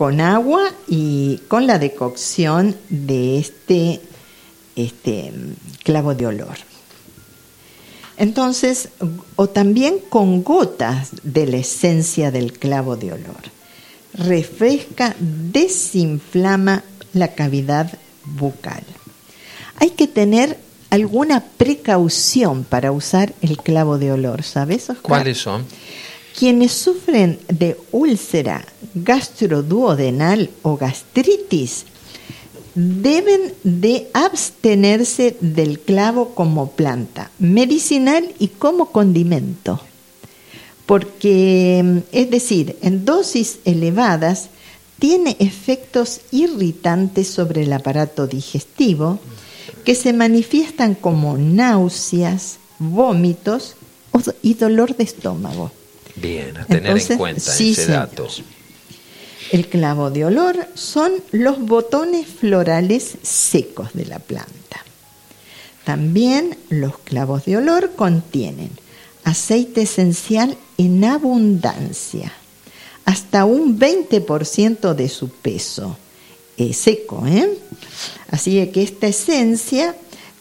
Con 0.01 0.19
agua 0.19 0.63
y 0.87 1.41
con 1.47 1.67
la 1.67 1.77
decocción 1.77 2.75
de 2.89 3.37
este, 3.37 4.01
este 4.75 5.31
clavo 5.83 6.15
de 6.15 6.25
olor. 6.25 6.57
Entonces, 8.17 8.89
o 9.35 9.49
también 9.49 9.99
con 10.09 10.43
gotas 10.43 11.11
de 11.21 11.45
la 11.45 11.57
esencia 11.57 12.31
del 12.31 12.53
clavo 12.53 12.95
de 12.95 13.13
olor. 13.13 13.43
Refresca, 14.15 15.15
desinflama 15.19 16.83
la 17.13 17.35
cavidad 17.35 17.93
bucal. 18.25 18.83
Hay 19.77 19.91
que 19.91 20.07
tener 20.07 20.57
alguna 20.89 21.43
precaución 21.57 22.63
para 22.63 22.91
usar 22.91 23.35
el 23.41 23.57
clavo 23.57 23.99
de 23.99 24.13
olor, 24.13 24.41
¿sabes? 24.41 24.87
¿Cuáles 25.03 25.37
son? 25.37 25.63
Quienes 26.37 26.71
sufren 26.71 27.39
de 27.47 27.77
úlcera 27.91 28.65
gastroduodenal 28.95 30.49
o 30.61 30.77
gastritis 30.77 31.85
deben 32.73 33.53
de 33.63 34.09
abstenerse 34.13 35.35
del 35.41 35.79
clavo 35.79 36.33
como 36.33 36.71
planta 36.71 37.29
medicinal 37.37 38.33
y 38.39 38.47
como 38.47 38.91
condimento. 38.91 39.79
Porque, 40.85 42.03
es 42.11 42.29
decir, 42.29 42.77
en 42.81 43.05
dosis 43.05 43.59
elevadas 43.65 44.49
tiene 44.99 45.35
efectos 45.39 46.21
irritantes 46.31 47.27
sobre 47.27 47.63
el 47.63 47.73
aparato 47.73 48.27
digestivo 48.27 49.19
que 49.83 49.95
se 49.95 50.13
manifiestan 50.13 50.95
como 50.95 51.37
náuseas, 51.37 52.57
vómitos 52.77 53.75
y 54.41 54.53
dolor 54.53 54.95
de 54.95 55.03
estómago. 55.03 55.71
Bien, 56.21 56.57
a 56.57 56.65
tener 56.65 56.85
Entonces, 56.85 57.11
en 57.11 57.17
cuenta 57.17 57.51
sí, 57.51 57.71
ese 57.71 57.85
señor. 57.85 57.99
dato. 58.09 58.27
El 59.51 59.67
clavo 59.67 60.11
de 60.11 60.25
olor 60.25 60.67
son 60.75 61.11
los 61.31 61.59
botones 61.59 62.27
florales 62.27 63.17
secos 63.21 63.93
de 63.93 64.05
la 64.05 64.19
planta. 64.19 64.85
También 65.83 66.57
los 66.69 66.99
clavos 66.99 67.45
de 67.45 67.57
olor 67.57 67.91
contienen 67.95 68.69
aceite 69.23 69.81
esencial 69.81 70.57
en 70.77 71.03
abundancia, 71.03 72.31
hasta 73.05 73.45
un 73.45 73.79
20% 73.79 74.93
de 74.93 75.09
su 75.09 75.29
peso 75.29 75.97
eh, 76.57 76.73
seco. 76.73 77.25
¿eh? 77.27 77.57
Así 78.29 78.65
que 78.67 78.83
esta 78.83 79.07
esencia 79.07 79.95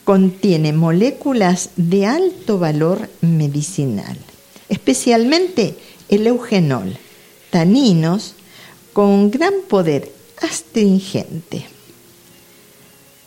contiene 0.04 0.72
moléculas 0.72 1.70
de 1.76 2.06
alto 2.06 2.58
valor 2.58 3.08
medicinal, 3.20 4.18
especialmente 4.70 5.74
el 6.08 6.26
eugenol, 6.26 6.96
taninos 7.50 8.34
con 8.94 9.30
gran 9.30 9.52
poder 9.68 10.10
astringente. 10.40 11.66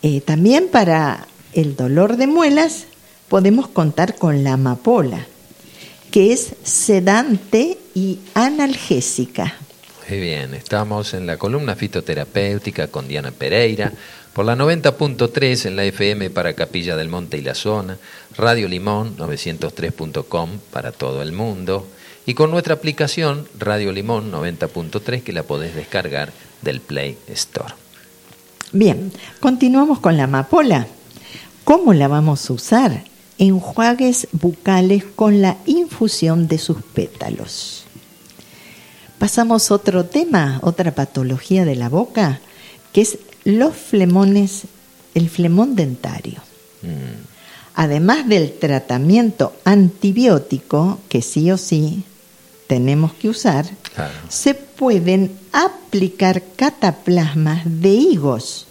Eh, 0.02 0.20
también 0.20 0.68
para 0.68 1.28
el 1.52 1.76
dolor 1.76 2.16
de 2.16 2.26
muelas 2.26 2.86
podemos 3.28 3.68
contar 3.68 4.16
con 4.16 4.42
la 4.42 4.54
amapola, 4.54 5.26
que 6.10 6.32
es 6.32 6.54
sedante 6.62 7.78
y 7.94 8.18
analgésica. 8.34 9.56
Muy 10.08 10.20
bien, 10.20 10.52
estamos 10.52 11.14
en 11.14 11.26
la 11.26 11.38
columna 11.38 11.74
fitoterapéutica 11.74 12.88
con 12.88 13.08
Diana 13.08 13.30
Pereira, 13.30 13.92
por 14.34 14.44
la 14.44 14.56
90.3 14.56 15.66
en 15.66 15.76
la 15.76 15.84
FM 15.84 16.28
para 16.30 16.54
Capilla 16.54 16.96
del 16.96 17.08
Monte 17.08 17.38
y 17.38 17.42
la 17.42 17.54
zona, 17.54 17.98
Radio 18.36 18.66
Limón 18.66 19.16
903.com 19.16 20.58
para 20.72 20.90
todo 20.90 21.22
el 21.22 21.30
mundo 21.30 21.86
y 22.26 22.34
con 22.34 22.50
nuestra 22.50 22.74
aplicación 22.74 23.46
Radio 23.58 23.92
Limón 23.92 24.32
90.3 24.32 25.22
que 25.22 25.32
la 25.32 25.44
podés 25.44 25.76
descargar 25.76 26.32
del 26.62 26.80
Play 26.80 27.16
Store. 27.28 27.74
Bien, 28.72 29.12
continuamos 29.38 30.00
con 30.00 30.16
la 30.16 30.24
amapola. 30.24 30.88
¿Cómo 31.62 31.94
la 31.94 32.08
vamos 32.08 32.50
a 32.50 32.54
usar? 32.54 33.04
Enjuagues 33.38 34.26
bucales 34.32 35.04
con 35.14 35.42
la 35.42 35.58
infusión 35.64 36.48
de 36.48 36.58
sus 36.58 36.82
pétalos. 36.82 37.84
Pasamos 39.20 39.70
a 39.70 39.74
otro 39.74 40.06
tema, 40.06 40.58
otra 40.62 40.92
patología 40.92 41.64
de 41.64 41.76
la 41.76 41.88
boca, 41.88 42.40
que 42.92 43.00
es 43.02 43.18
los 43.44 43.74
flemones, 43.76 44.62
el 45.14 45.28
flemón 45.28 45.76
dentario. 45.76 46.40
Mm, 46.82 47.34
Además 47.74 48.28
del 48.28 48.52
tratamiento 48.52 49.52
antibiótico, 49.64 51.00
que 51.08 51.22
sí 51.22 51.50
o 51.50 51.58
sí 51.58 52.04
tenemos 52.68 53.12
que 53.14 53.28
usar, 53.28 53.66
claro. 53.94 54.14
se 54.28 54.54
pueden 54.54 55.32
aplicar 55.52 56.42
cataplasmas 56.56 57.62
de 57.64 57.90
higos 57.90 58.66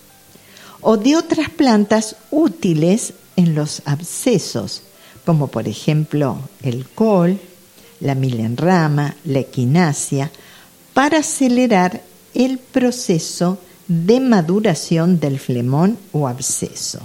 o 0.80 0.96
de 0.96 1.18
otras 1.18 1.50
plantas 1.50 2.16
útiles 2.32 3.14
en 3.36 3.56
los 3.56 3.82
abscesos, 3.86 4.84
como 5.26 5.48
por 5.48 5.68
ejemplo 5.68 6.40
el 6.62 6.88
col, 6.88 7.40
la 8.00 8.16
milenrama, 8.16 9.16
la 9.26 9.40
equinacia, 9.40 10.32
para 10.94 11.20
acelerar 11.20 12.02
el 12.34 12.58
proceso 12.58 13.60
de 13.88 14.20
maduración 14.20 15.20
del 15.20 15.40
flemón 15.40 15.98
o 16.12 16.28
absceso. 16.28 17.00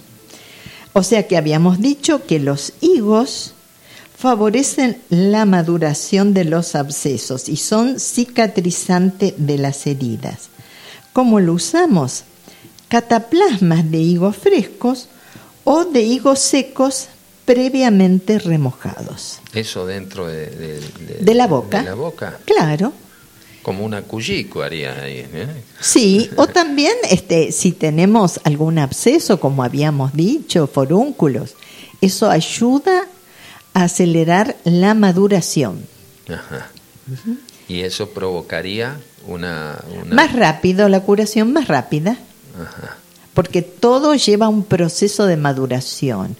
O 0.92 1.02
sea 1.02 1.26
que 1.26 1.36
habíamos 1.36 1.80
dicho 1.80 2.24
que 2.26 2.38
los 2.38 2.72
higos 2.80 3.52
favorecen 4.16 5.00
la 5.10 5.44
maduración 5.44 6.34
de 6.34 6.44
los 6.44 6.74
abscesos 6.74 7.48
y 7.48 7.56
son 7.56 8.00
cicatrizante 8.00 9.34
de 9.36 9.58
las 9.58 9.86
heridas. 9.86 10.48
¿Cómo 11.12 11.38
lo 11.40 11.52
usamos? 11.54 12.24
Cataplasmas 12.88 13.90
de 13.90 13.98
higos 13.98 14.36
frescos 14.36 15.08
o 15.64 15.84
de 15.84 16.02
higos 16.02 16.38
secos 16.38 17.08
previamente 17.44 18.38
remojados. 18.38 19.38
Eso 19.52 19.86
dentro 19.86 20.26
de, 20.26 20.46
de- 20.46 20.80
de- 20.80 21.18
De 21.20 21.34
la 21.34 21.46
boca. 21.46 21.78
de 21.80 21.84
la 21.84 21.94
boca. 21.94 22.38
Claro. 22.44 22.92
Como 23.68 23.84
una 23.84 24.02
cuyico 24.02 24.62
haría 24.62 24.94
ahí. 25.02 25.26
¿eh? 25.32 25.46
Sí, 25.80 26.30
o 26.36 26.46
también 26.46 26.94
este, 27.10 27.52
si 27.52 27.72
tenemos 27.72 28.40
algún 28.44 28.78
absceso, 28.78 29.38
como 29.40 29.62
habíamos 29.62 30.14
dicho, 30.14 30.66
forúnculos, 30.66 31.54
eso 32.00 32.30
ayuda 32.30 33.04
a 33.74 33.84
acelerar 33.84 34.56
la 34.64 34.94
maduración. 34.94 35.84
Ajá. 36.28 36.68
Y 37.68 37.80
eso 37.80 38.08
provocaría 38.08 38.98
una, 39.26 39.78
una- 40.02 40.14
Más 40.14 40.32
rápido, 40.34 40.88
la 40.88 41.00
curación 41.02 41.52
más 41.52 41.68
rápida, 41.68 42.16
Ajá. 42.58 42.96
porque 43.34 43.60
todo 43.62 44.14
lleva 44.14 44.48
un 44.48 44.64
proceso 44.64 45.26
de 45.26 45.36
maduración. 45.36 46.36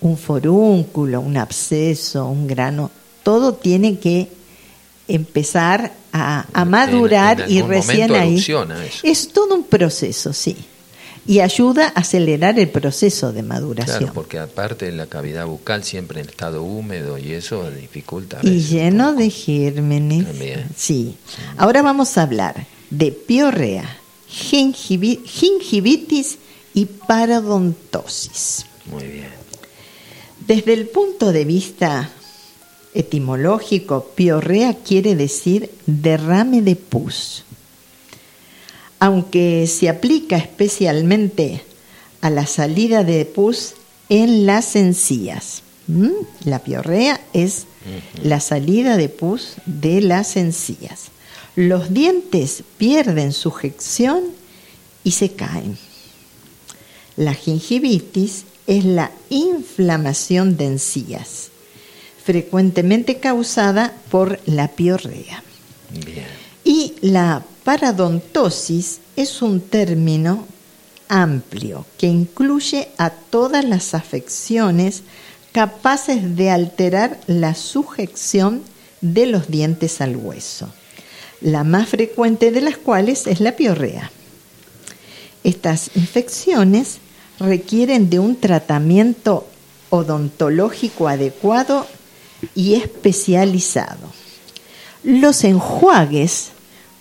Un 0.00 0.16
forúnculo, 0.16 1.20
un 1.20 1.36
absceso, 1.36 2.26
un 2.26 2.46
grano, 2.46 2.90
todo 3.24 3.54
tiene 3.54 3.98
que 3.98 4.28
empezar 5.08 5.92
a, 6.12 6.64
madurar 6.64 7.42
en 7.42 7.50
y 7.50 7.62
recién 7.62 8.12
ahí. 8.14 8.36
eso. 8.38 8.66
Es 9.02 9.28
todo 9.28 9.54
un 9.54 9.64
proceso, 9.64 10.32
sí. 10.32 10.56
Y 11.26 11.40
ayuda 11.40 11.92
a 11.94 12.00
acelerar 12.00 12.58
el 12.58 12.68
proceso 12.70 13.30
de 13.30 13.42
maduración. 13.42 13.98
Claro, 13.98 14.12
porque 14.14 14.38
aparte 14.38 14.90
la 14.90 15.06
cavidad 15.06 15.46
bucal 15.46 15.84
siempre 15.84 16.20
en 16.20 16.28
estado 16.28 16.62
húmedo 16.62 17.18
y 17.18 17.32
eso 17.32 17.70
dificulta. 17.70 18.38
a 18.40 18.46
Y 18.46 18.60
lleno 18.60 19.14
de 19.14 19.30
gérmenes. 19.30 20.26
También. 20.26 20.66
Sí. 20.76 21.16
Ahora 21.56 21.82
vamos 21.82 22.16
a 22.18 22.22
hablar 22.22 22.66
de 22.88 23.12
piorrea, 23.12 23.98
gingivi- 24.28 25.22
gingivitis 25.24 26.38
y 26.74 26.86
parodontosis. 26.86 28.66
Muy 28.86 29.04
bien. 29.04 29.28
Desde 30.46 30.72
el 30.72 30.88
punto 30.88 31.32
de 31.32 31.44
vista 31.44 32.10
etimológico, 32.94 34.04
piorrea 34.14 34.74
quiere 34.74 35.16
decir 35.16 35.70
derrame 35.86 36.62
de 36.62 36.76
pus. 36.76 37.44
Aunque 38.98 39.66
se 39.66 39.88
aplica 39.88 40.36
especialmente 40.36 41.62
a 42.20 42.30
la 42.30 42.46
salida 42.46 43.04
de 43.04 43.24
pus 43.24 43.74
en 44.08 44.46
las 44.46 44.76
encías. 44.76 45.62
¿Mm? 45.86 46.10
La 46.44 46.60
piorrea 46.60 47.20
es 47.32 47.66
la 48.22 48.40
salida 48.40 48.96
de 48.96 49.08
pus 49.08 49.54
de 49.66 50.00
las 50.02 50.36
encías. 50.36 51.06
Los 51.56 51.92
dientes 51.92 52.62
pierden 52.76 53.32
sujeción 53.32 54.22
y 55.02 55.12
se 55.12 55.32
caen. 55.32 55.78
La 57.16 57.34
gingivitis 57.34 58.44
es 58.66 58.84
la 58.84 59.10
inflamación 59.30 60.56
de 60.56 60.66
encías, 60.66 61.49
frecuentemente 62.30 63.18
causada 63.18 63.92
por 64.08 64.38
la 64.46 64.68
piorrea. 64.68 65.42
Bien. 65.92 66.26
Y 66.62 66.94
la 67.00 67.42
parodontosis 67.64 69.00
es 69.16 69.42
un 69.42 69.60
término 69.60 70.46
amplio 71.08 71.86
que 71.98 72.06
incluye 72.06 72.88
a 72.98 73.10
todas 73.10 73.64
las 73.64 73.94
afecciones 73.94 75.02
capaces 75.50 76.36
de 76.36 76.50
alterar 76.50 77.18
la 77.26 77.56
sujeción 77.56 78.62
de 79.00 79.26
los 79.26 79.48
dientes 79.48 80.00
al 80.00 80.16
hueso, 80.16 80.72
la 81.40 81.64
más 81.64 81.88
frecuente 81.88 82.52
de 82.52 82.60
las 82.60 82.76
cuales 82.76 83.26
es 83.26 83.40
la 83.40 83.56
piorrea. 83.56 84.12
Estas 85.42 85.90
infecciones 85.96 86.98
requieren 87.40 88.08
de 88.08 88.20
un 88.20 88.36
tratamiento 88.36 89.48
odontológico 89.90 91.08
adecuado 91.08 91.88
y 92.54 92.74
especializado. 92.74 94.08
Los 95.02 95.44
enjuagues 95.44 96.50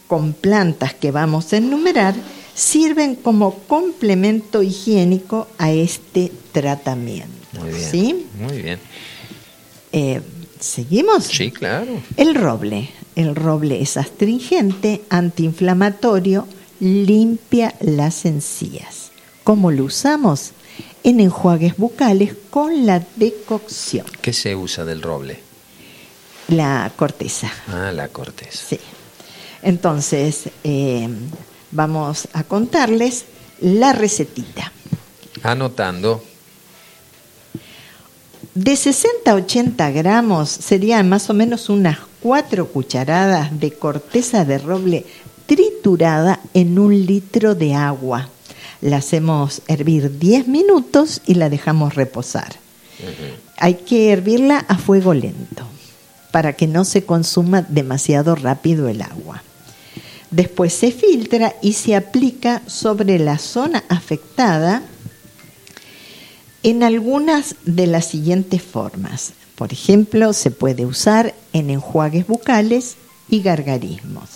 con 0.07 0.33
plantas 0.33 0.93
que 0.93 1.11
vamos 1.11 1.53
a 1.53 1.57
enumerar 1.57 2.15
sirven 2.55 3.15
como 3.15 3.59
complemento 3.59 4.63
higiénico 4.63 5.47
a 5.57 5.71
este 5.71 6.31
tratamiento. 6.51 7.29
Muy 7.59 7.69
bien. 7.69 7.91
¿sí? 7.91 8.25
Muy 8.39 8.61
bien. 8.61 8.79
Eh, 9.91 10.21
¿Seguimos? 10.59 11.23
Sí, 11.25 11.51
claro. 11.51 12.01
El 12.17 12.35
roble. 12.35 12.89
El 13.15 13.35
roble 13.35 13.81
es 13.81 13.97
astringente, 13.97 15.01
antiinflamatorio, 15.09 16.47
limpia 16.79 17.75
las 17.81 18.25
encías. 18.25 19.11
¿Cómo 19.43 19.71
lo 19.71 19.85
usamos? 19.85 20.51
En 21.03 21.19
enjuagues 21.19 21.77
bucales 21.77 22.33
con 22.49 22.85
la 22.85 23.03
decocción. 23.15 24.05
¿Qué 24.21 24.33
se 24.33 24.55
usa 24.55 24.85
del 24.85 25.01
roble? 25.01 25.39
La 26.49 26.91
corteza. 26.95 27.51
Ah, 27.67 27.91
la 27.91 28.07
corteza. 28.09 28.59
Sí. 28.69 28.79
Entonces, 29.61 30.49
eh, 30.63 31.07
vamos 31.71 32.27
a 32.33 32.43
contarles 32.43 33.25
la 33.61 33.93
recetita. 33.93 34.71
Anotando. 35.43 36.23
De 38.55 38.75
60 38.75 39.31
a 39.31 39.35
80 39.35 39.91
gramos 39.91 40.49
serían 40.49 41.07
más 41.07 41.29
o 41.29 41.33
menos 41.33 41.69
unas 41.69 41.99
4 42.21 42.67
cucharadas 42.67 43.57
de 43.59 43.71
corteza 43.71 44.43
de 44.43 44.57
roble 44.57 45.05
triturada 45.45 46.39
en 46.53 46.77
un 46.77 47.05
litro 47.05 47.55
de 47.55 47.73
agua. 47.73 48.29
La 48.81 48.97
hacemos 48.97 49.61
hervir 49.67 50.19
10 50.19 50.47
minutos 50.47 51.21
y 51.25 51.35
la 51.35 51.49
dejamos 51.49 51.95
reposar. 51.95 52.55
Hay 53.57 53.75
que 53.75 54.11
hervirla 54.11 54.59
a 54.67 54.77
fuego 54.77 55.13
lento 55.13 55.65
para 56.31 56.53
que 56.53 56.67
no 56.67 56.85
se 56.85 57.03
consuma 57.03 57.61
demasiado 57.63 58.35
rápido 58.35 58.87
el 58.87 59.01
agua. 59.01 59.43
Después 60.31 60.73
se 60.73 60.91
filtra 60.91 61.55
y 61.61 61.73
se 61.73 61.95
aplica 61.95 62.61
sobre 62.67 63.17
la 63.17 63.37
zona 63.37 63.83
afectada 63.89 64.83
en 66.61 66.83
algunas 66.83 67.55
de 67.65 67.87
las 67.87 68.05
siguientes 68.05 68.61
formas. 68.61 69.33
Por 69.55 69.73
ejemplo, 69.73 70.33
se 70.33 70.51
puede 70.51 70.85
usar 70.85 71.33
en 71.51 71.69
enjuagues 71.69 72.27
bucales 72.27 72.95
y 73.29 73.41
gargarismos 73.41 74.29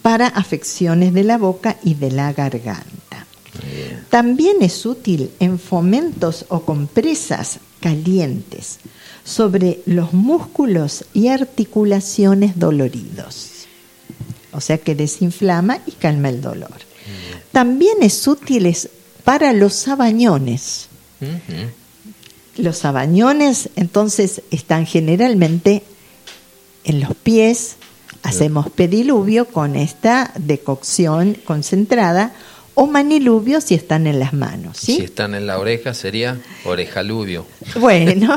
para 0.00 0.28
afecciones 0.28 1.12
de 1.12 1.24
la 1.24 1.38
boca 1.38 1.76
y 1.82 1.94
de 1.94 2.10
la 2.10 2.32
garganta. 2.32 3.11
También 4.08 4.62
es 4.62 4.86
útil 4.86 5.30
en 5.40 5.58
fomentos 5.58 6.46
o 6.48 6.62
compresas 6.62 7.58
calientes 7.80 8.78
sobre 9.24 9.80
los 9.86 10.12
músculos 10.12 11.04
y 11.12 11.28
articulaciones 11.28 12.58
doloridos. 12.58 13.66
O 14.52 14.60
sea 14.60 14.78
que 14.78 14.94
desinflama 14.94 15.80
y 15.86 15.92
calma 15.92 16.28
el 16.28 16.40
dolor. 16.40 16.76
También 17.52 18.02
es 18.02 18.26
útil 18.26 18.74
para 19.24 19.52
los 19.52 19.74
sabañones. 19.74 20.88
Los 22.56 22.78
sabañones 22.78 23.70
entonces 23.76 24.42
están 24.50 24.86
generalmente 24.86 25.82
en 26.84 27.00
los 27.00 27.14
pies. 27.14 27.76
Hacemos 28.22 28.70
pediluvio 28.70 29.46
con 29.46 29.74
esta 29.74 30.32
decocción 30.38 31.36
concentrada 31.44 32.34
o 32.74 32.86
maniluvio 32.86 33.60
si 33.60 33.74
están 33.74 34.06
en 34.06 34.18
las 34.18 34.32
manos. 34.32 34.78
¿sí? 34.78 34.96
Si 34.96 35.04
están 35.04 35.34
en 35.34 35.46
la 35.46 35.58
oreja 35.58 35.94
sería 35.94 36.38
orejaluvio. 36.64 37.46
Bueno, 37.78 38.36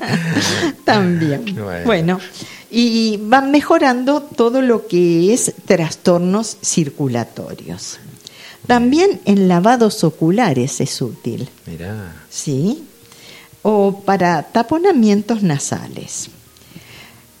también. 0.84 1.44
Bueno. 1.54 1.84
Bueno. 1.84 2.20
y 2.70 3.18
van 3.22 3.50
mejorando 3.50 4.22
todo 4.22 4.62
lo 4.62 4.86
que 4.86 5.32
es 5.32 5.52
trastornos 5.66 6.56
circulatorios. 6.62 7.98
También 8.66 9.20
en 9.24 9.48
lavados 9.48 10.04
oculares 10.04 10.80
es 10.80 11.00
útil, 11.02 11.48
Mirá. 11.66 12.14
¿sí? 12.28 12.84
O 13.62 14.02
para 14.04 14.42
taponamientos 14.44 15.42
nasales. 15.42 16.28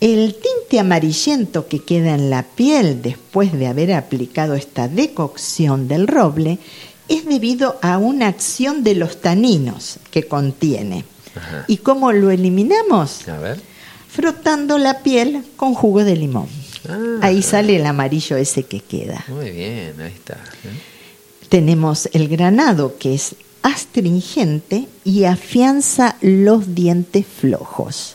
El 0.00 0.34
tinte 0.70 0.78
amarillento 0.78 1.66
que 1.66 1.80
queda 1.80 2.14
en 2.14 2.30
la 2.30 2.44
piel 2.44 3.02
después 3.02 3.52
de 3.52 3.66
haber 3.66 3.92
aplicado 3.92 4.54
esta 4.54 4.86
decocción 4.86 5.88
del 5.88 6.06
roble 6.06 6.60
es 7.08 7.26
debido 7.26 7.76
a 7.82 7.98
una 7.98 8.28
acción 8.28 8.84
de 8.84 8.94
los 8.94 9.20
taninos 9.20 9.98
que 10.12 10.28
contiene. 10.28 11.04
Ajá. 11.34 11.64
¿Y 11.66 11.78
cómo 11.78 12.12
lo 12.12 12.30
eliminamos? 12.30 13.28
A 13.28 13.38
ver. 13.38 13.60
Frotando 14.08 14.78
la 14.78 15.00
piel 15.00 15.42
con 15.56 15.74
jugo 15.74 16.04
de 16.04 16.14
limón. 16.14 16.46
Ah. 16.88 17.18
Ahí 17.22 17.42
sale 17.42 17.74
el 17.74 17.84
amarillo 17.84 18.36
ese 18.36 18.62
que 18.62 18.78
queda. 18.78 19.24
Muy 19.26 19.50
bien, 19.50 20.00
ahí 20.00 20.12
está. 20.12 20.34
¿eh? 20.34 21.48
Tenemos 21.48 22.08
el 22.12 22.28
granado 22.28 22.96
que 22.96 23.14
es 23.14 23.34
astringente 23.62 24.86
y 25.04 25.24
afianza 25.24 26.16
los 26.20 26.76
dientes 26.76 27.26
flojos. 27.26 28.14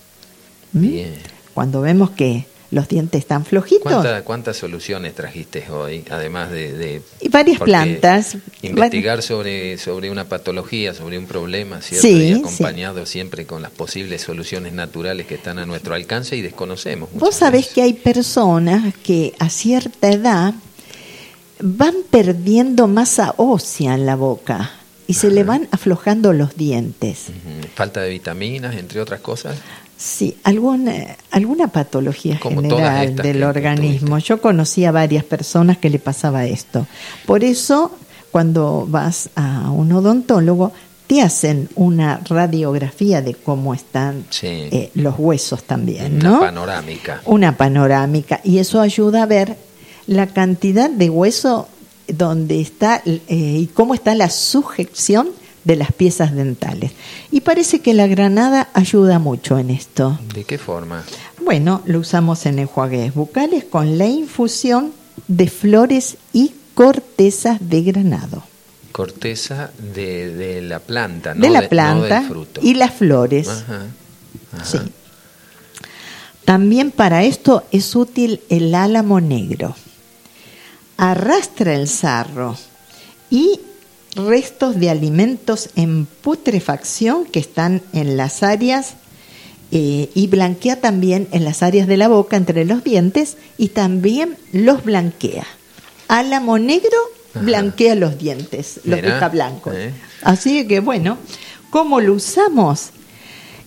¿Mm? 0.71 0.81
Bien. 0.81 1.34
Cuando 1.55 1.81
vemos 1.81 2.11
que 2.11 2.45
los 2.71 2.87
dientes 2.89 3.19
están 3.19 3.45
flojitos. 3.45 3.83
¿Cuánta- 3.83 4.21
¿Cuántas 4.23 4.57
soluciones 4.57 5.13
trajiste 5.15 5.63
hoy? 5.71 6.03
Además 6.11 6.51
de... 6.51 6.73
de- 6.73 7.01
Y 7.21 7.29
varias 7.29 7.59
plantas. 7.61 8.35
Investigar 8.61 9.21
sobre, 9.21 9.77
sobre 9.77 10.11
una 10.11 10.25
patología, 10.25 10.93
sobre 10.93 11.17
un 11.17 11.25
problema, 11.25 11.81
¿cierto? 11.81 12.05
Sí, 12.07 12.13
y 12.13 12.33
sí. 12.33 12.39
acompañado 12.39 13.05
siempre 13.05 13.45
con 13.45 13.61
las 13.61 13.71
posibles 13.71 14.21
soluciones 14.23 14.73
naturales 14.73 15.25
que 15.27 15.35
están 15.35 15.57
a 15.59 15.65
nuestro 15.65 15.95
alcance 15.95 16.35
y 16.35 16.41
desconocemos. 16.41 17.09
Vos 17.13 17.35
sabés 17.35 17.61
veces. 17.61 17.73
que 17.75 17.81
hay 17.83 17.93
personas 17.93 18.93
que 19.03 19.33
a 19.39 19.47
cierta 19.49 20.09
edad 20.11 20.53
van 21.61 21.95
perdiendo 22.09 22.87
masa 22.87 23.33
ósea 23.37 23.93
en 23.93 24.05
la 24.05 24.15
boca 24.15 24.71
y 25.07 25.13
se 25.13 25.29
le 25.29 25.43
van 25.43 25.67
aflojando 25.71 26.33
los 26.33 26.57
dientes. 26.57 27.27
Falta 27.75 28.01
de 28.01 28.09
vitaminas, 28.09 28.75
entre 28.75 28.99
otras 28.99 29.21
cosas. 29.21 29.55
Sí, 29.97 30.35
alguna, 30.43 30.93
alguna 31.31 31.67
patología 31.69 32.37
Como 32.39 32.61
general 32.61 33.15
del 33.15 33.43
organismo. 33.43 34.17
Yo 34.19 34.41
conocí 34.41 34.83
a 34.85 34.91
varias 34.91 35.23
personas 35.23 35.77
que 35.77 35.89
le 35.89 35.99
pasaba 35.99 36.45
esto. 36.45 36.85
Por 37.25 37.43
eso, 37.45 37.91
cuando 38.31 38.85
vas 38.89 39.29
a 39.35 39.71
un 39.71 39.91
odontólogo, 39.93 40.73
te 41.07 41.21
hacen 41.21 41.69
una 41.75 42.19
radiografía 42.27 43.21
de 43.21 43.35
cómo 43.35 43.73
están 43.73 44.25
Sí. 44.31 44.47
eh, 44.47 44.91
los 44.95 45.15
huesos 45.17 45.63
también, 45.63 46.15
Una 46.15 46.29
¿no? 46.29 46.39
panorámica. 46.41 47.21
Una 47.25 47.55
panorámica. 47.55 48.41
Y 48.43 48.57
eso 48.57 48.81
ayuda 48.81 49.23
a 49.23 49.25
ver 49.27 49.55
la 50.07 50.27
cantidad 50.27 50.89
de 50.89 51.09
hueso 51.09 51.67
donde 52.07 52.59
está 52.59 53.01
eh, 53.05 53.21
y 53.29 53.67
cómo 53.67 53.93
está 53.93 54.13
la 54.15 54.29
sujeción 54.29 55.29
de 55.65 55.75
las 55.75 55.91
piezas 55.91 56.33
dentales. 56.33 56.91
Y 57.31 57.41
parece 57.41 57.81
que 57.81 57.93
la 57.93 58.07
granada 58.07 58.69
ayuda 58.73 59.19
mucho 59.19 59.59
en 59.59 59.69
esto. 59.71 60.17
¿De 60.33 60.45
qué 60.45 60.57
forma? 60.57 61.03
Bueno, 61.43 61.81
lo 61.85 61.99
usamos 61.99 62.45
en 62.45 62.59
enjuagues 62.59 63.13
bucales 63.13 63.65
con 63.65 63.97
la 63.97 64.05
infusión 64.05 64.93
de 65.27 65.47
flores 65.49 66.17
y 66.31 66.53
cortezas 66.73 67.57
de 67.61 67.81
granado. 67.81 68.43
Corteza 68.91 69.71
de, 69.93 70.33
de 70.33 70.61
la 70.61 70.79
planta, 70.79 71.33
no 71.33 71.41
de 71.41 71.49
la 71.49 71.67
planta 71.67 72.21
fruto. 72.21 72.61
y 72.63 72.75
las 72.75 72.93
flores. 72.93 73.49
Ajá, 73.49 73.81
ajá. 74.53 74.65
Sí. 74.65 74.77
También 76.45 76.91
para 76.91 77.23
esto 77.23 77.63
es 77.71 77.95
útil 77.95 78.39
el 78.49 78.73
álamo 78.75 79.19
negro. 79.19 79.75
Arrastra 80.97 81.73
el 81.75 81.87
sarro 81.89 82.55
y 83.29 83.59
restos 84.15 84.79
de 84.79 84.89
alimentos 84.89 85.69
en 85.75 86.05
putrefacción 86.05 87.25
que 87.25 87.39
están 87.39 87.81
en 87.93 88.17
las 88.17 88.43
áreas 88.43 88.93
eh, 89.71 90.09
y 90.13 90.27
blanquea 90.27 90.79
también 90.79 91.27
en 91.31 91.43
las 91.43 91.63
áreas 91.63 91.87
de 91.87 91.97
la 91.97 92.07
boca 92.07 92.37
entre 92.37 92.65
los 92.65 92.83
dientes 92.83 93.37
y 93.57 93.69
también 93.69 94.37
los 94.53 94.83
blanquea. 94.85 95.45
Álamo 96.07 96.57
negro 96.59 96.97
Ajá. 97.33 97.43
blanquea 97.43 97.95
los 97.95 98.17
dientes, 98.17 98.79
los 98.85 99.01
deja 99.01 99.27
blancos. 99.29 99.73
eh. 99.75 99.91
Así 100.21 100.65
que 100.67 100.79
bueno, 100.79 101.17
¿cómo 101.71 101.99
lo 101.99 102.13
usamos? 102.13 102.91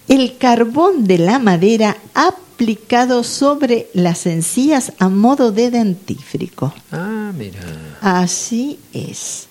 El 0.06 0.38
carbón 0.38 1.04
de 1.04 1.18
la 1.18 1.38
madera 1.38 1.98
aplicado 2.14 3.22
sobre 3.24 3.88
las 3.92 4.24
encías 4.26 4.92
a 4.98 5.08
modo 5.10 5.52
de 5.52 5.70
dentífrico. 5.70 6.72
Ah, 6.90 7.32
mira. 7.36 7.60
Así 8.00 8.78
es. 8.94 9.47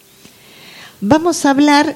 Vamos 1.01 1.45
a 1.45 1.51
hablar, 1.51 1.95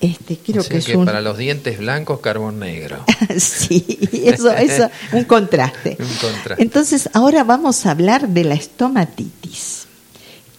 este, 0.00 0.38
creo 0.38 0.60
O 0.60 0.64
sea 0.64 0.70
que 0.72 0.78
es 0.78 0.86
que 0.86 0.96
un, 0.96 1.04
para 1.04 1.20
los 1.20 1.36
dientes 1.36 1.78
blancos, 1.78 2.20
carbón 2.20 2.58
negro. 2.60 3.04
sí, 3.38 3.98
eso, 4.12 4.50
eso, 4.52 4.90
un 5.12 5.24
contraste. 5.24 5.96
Un 6.00 6.14
contraste. 6.14 6.62
Entonces, 6.62 7.10
ahora 7.12 7.44
vamos 7.44 7.84
a 7.84 7.90
hablar 7.90 8.28
de 8.28 8.44
la 8.44 8.54
estomatitis, 8.54 9.86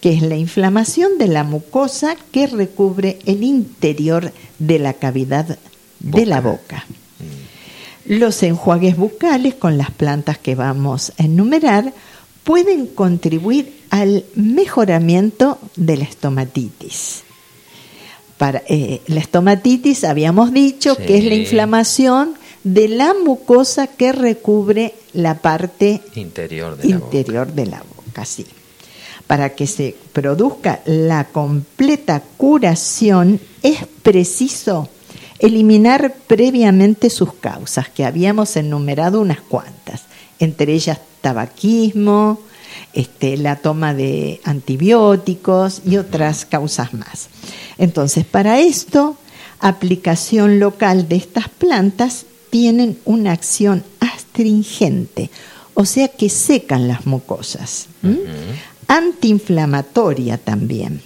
que 0.00 0.14
es 0.14 0.22
la 0.22 0.36
inflamación 0.36 1.18
de 1.18 1.28
la 1.28 1.44
mucosa 1.44 2.16
que 2.30 2.46
recubre 2.46 3.18
el 3.26 3.42
interior 3.42 4.32
de 4.58 4.78
la 4.78 4.94
cavidad 4.94 5.58
de 5.98 6.26
la 6.26 6.40
boca. 6.40 6.86
Los 8.04 8.42
enjuagues 8.42 8.96
bucales 8.96 9.54
con 9.54 9.78
las 9.78 9.90
plantas 9.90 10.38
que 10.38 10.54
vamos 10.54 11.12
a 11.18 11.24
enumerar 11.24 11.92
pueden 12.42 12.86
contribuir 12.86 13.82
al 13.90 14.24
mejoramiento 14.34 15.58
de 15.76 15.96
la 15.98 16.04
estomatitis. 16.04 17.22
Para, 18.42 18.60
eh, 18.66 19.02
la 19.06 19.20
estomatitis 19.20 20.02
habíamos 20.02 20.52
dicho 20.52 20.96
que 20.96 21.16
es 21.16 21.24
la 21.26 21.36
inflamación 21.36 22.34
de 22.64 22.88
la 22.88 23.14
mucosa 23.14 23.86
que 23.86 24.10
recubre 24.10 24.94
la 25.12 25.38
parte 25.38 26.00
Interior 26.16 26.76
de 26.76 26.88
la 26.88 26.98
boca. 26.98 27.16
interior 27.16 27.52
de 27.52 27.66
la 27.66 27.84
boca, 27.94 28.24
sí. 28.24 28.44
Para 29.28 29.50
que 29.50 29.68
se 29.68 29.94
produzca 30.12 30.80
la 30.86 31.26
completa 31.26 32.20
curación 32.36 33.38
es 33.62 33.86
preciso 34.02 34.88
eliminar 35.38 36.12
previamente 36.26 37.10
sus 37.10 37.34
causas, 37.34 37.90
que 37.90 38.04
habíamos 38.04 38.56
enumerado 38.56 39.20
unas 39.20 39.40
cuantas, 39.40 40.02
entre 40.40 40.72
ellas 40.72 40.98
tabaquismo, 41.20 42.40
este, 42.92 43.36
la 43.36 43.56
toma 43.56 43.94
de 43.94 44.40
antibióticos 44.44 45.82
y 45.86 45.96
otras 45.96 46.44
causas 46.44 46.92
más. 46.94 47.28
Entonces, 47.78 48.24
para 48.24 48.60
esto, 48.60 49.16
aplicación 49.60 50.60
local 50.60 51.08
de 51.08 51.16
estas 51.16 51.48
plantas 51.48 52.26
tienen 52.50 52.98
una 53.04 53.32
acción 53.32 53.82
astringente, 54.00 55.30
o 55.74 55.86
sea 55.86 56.08
que 56.08 56.28
secan 56.28 56.86
las 56.86 57.06
mucosas. 57.06 57.86
Antiinflamatoria 58.88 60.36
también. 60.36 61.00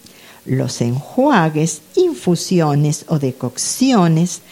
Los 0.45 0.81
enjuagues, 0.81 1.83
infusiones 1.95 3.05
o 3.09 3.19
decocciones 3.19 4.43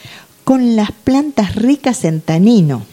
con 0.44 0.76
las 0.76 0.92
plantas 0.92 1.56
ricas 1.56 2.04
en 2.04 2.20
tanino 2.20 2.84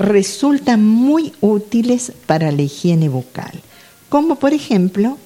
resultan 0.00 0.82
muy 0.82 1.34
útiles 1.42 2.12
para 2.24 2.50
la 2.50 2.62
higiene 2.62 3.10
bucal, 3.10 3.60
como 4.08 4.36
por 4.36 4.54
ejemplo 4.54 5.18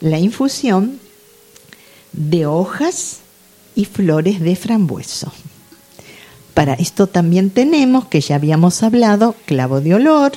la 0.00 0.18
infusión 0.18 1.00
de 2.12 2.44
hojas 2.44 3.20
y 3.74 3.86
flores 3.86 4.40
de 4.40 4.54
frambueso. 4.54 5.32
Para 6.52 6.74
esto 6.74 7.06
también 7.06 7.48
tenemos, 7.48 8.06
que 8.06 8.20
ya 8.20 8.34
habíamos 8.36 8.82
hablado, 8.82 9.34
clavo 9.46 9.80
de 9.80 9.94
olor, 9.94 10.32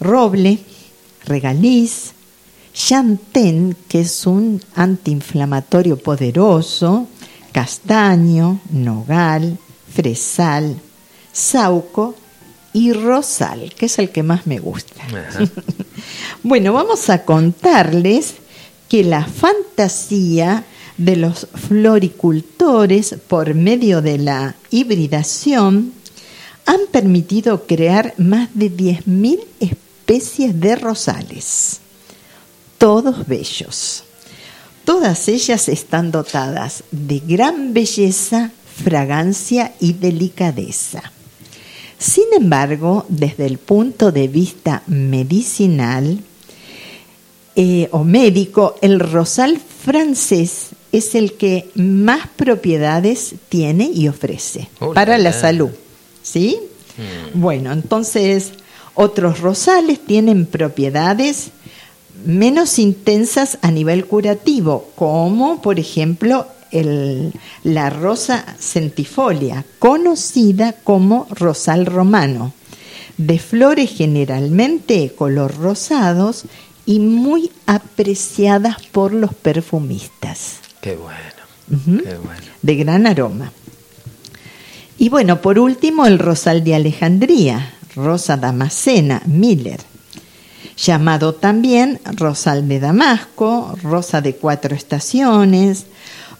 roble, 0.00 0.60
regaliz, 1.26 2.12
chantén, 2.72 3.76
que 3.88 4.00
es 4.00 4.26
un 4.26 4.62
antiinflamatorio 4.74 5.98
poderoso, 5.98 7.08
castaño, 7.52 8.60
nogal, 8.70 9.58
fresal, 9.92 10.80
sauco 11.30 12.14
y 12.72 12.92
rosal, 12.92 13.74
que 13.76 13.86
es 13.86 13.98
el 13.98 14.10
que 14.10 14.22
más 14.22 14.46
me 14.46 14.58
gusta. 14.58 15.02
Bueno, 16.42 16.72
vamos 16.72 17.10
a 17.10 17.24
contarles 17.24 18.36
que 18.88 19.04
la 19.04 19.26
fantasía 19.26 20.64
de 20.96 21.16
los 21.16 21.46
floricultores 21.54 23.14
por 23.28 23.54
medio 23.54 24.00
de 24.00 24.16
la 24.16 24.54
hibridación 24.70 25.92
han 26.64 26.80
permitido 26.90 27.66
crear 27.66 28.14
más 28.16 28.48
de 28.54 28.70
10.000 28.70 29.40
especies 29.60 30.58
de 30.58 30.76
rosales, 30.76 31.80
todos 32.78 33.26
bellos. 33.26 34.04
Todas 34.84 35.28
ellas 35.28 35.68
están 35.68 36.10
dotadas 36.10 36.84
de 36.90 37.20
gran 37.20 37.74
belleza, 37.74 38.50
fragancia 38.82 39.74
y 39.78 39.92
delicadeza. 39.92 41.12
Sin 42.00 42.24
embargo, 42.34 43.04
desde 43.10 43.44
el 43.44 43.58
punto 43.58 44.10
de 44.10 44.26
vista 44.26 44.82
medicinal 44.86 46.20
eh, 47.54 47.88
o 47.92 48.04
médico, 48.04 48.76
el 48.80 48.98
rosal 48.98 49.58
francés 49.58 50.70
es 50.92 51.14
el 51.14 51.34
que 51.34 51.68
más 51.74 52.26
propiedades 52.36 53.34
tiene 53.50 53.90
y 53.92 54.08
ofrece 54.08 54.70
para 54.94 55.18
la, 55.18 55.34
salud. 55.34 55.68
¿Sí? 56.22 56.58
Mm. 56.96 57.40
Bueno, 57.40 57.70
entonces 57.70 58.52
otros 58.94 59.40
rosales 59.40 60.00
tienen 60.00 60.46
propiedades 60.46 61.50
menos 62.24 62.78
intensas 62.78 63.58
a 63.60 63.70
nivel 63.70 64.06
curativo, 64.06 64.88
como 64.96 65.60
por 65.60 65.78
ejemplo 65.78 66.46
el- 66.72 67.32
la 67.64 67.90
rosa 67.90 68.44
centifolia, 68.58 69.64
conocida 69.78 70.72
como 70.84 71.26
rosal 71.30 71.86
romano, 71.86 72.52
de 73.16 73.38
flores 73.38 73.90
generalmente 73.90 75.12
color 75.16 75.56
rosados 75.58 76.44
y 76.86 76.98
muy 77.00 77.50
apreciadas 77.66 78.76
por 78.92 79.12
los 79.12 79.34
perfumistas, 79.34 80.56
Qué 80.80 80.96
bueno. 80.96 82.00
Qué 82.02 82.16
bueno. 82.16 82.40
de 82.62 82.74
gran 82.76 83.06
aroma. 83.06 83.52
Y 84.98 85.08
bueno, 85.08 85.40
por 85.40 85.58
último, 85.58 86.06
el 86.06 86.18
rosal 86.18 86.64
de 86.64 86.74
Alejandría, 86.74 87.74
rosa 87.94 88.36
damascena, 88.36 89.22
Miller, 89.26 89.80
llamado 90.76 91.34
también 91.34 92.00
rosal 92.16 92.66
de 92.68 92.80
Damasco, 92.80 93.76
rosa 93.82 94.20
de 94.20 94.34
cuatro 94.36 94.74
estaciones, 94.74 95.86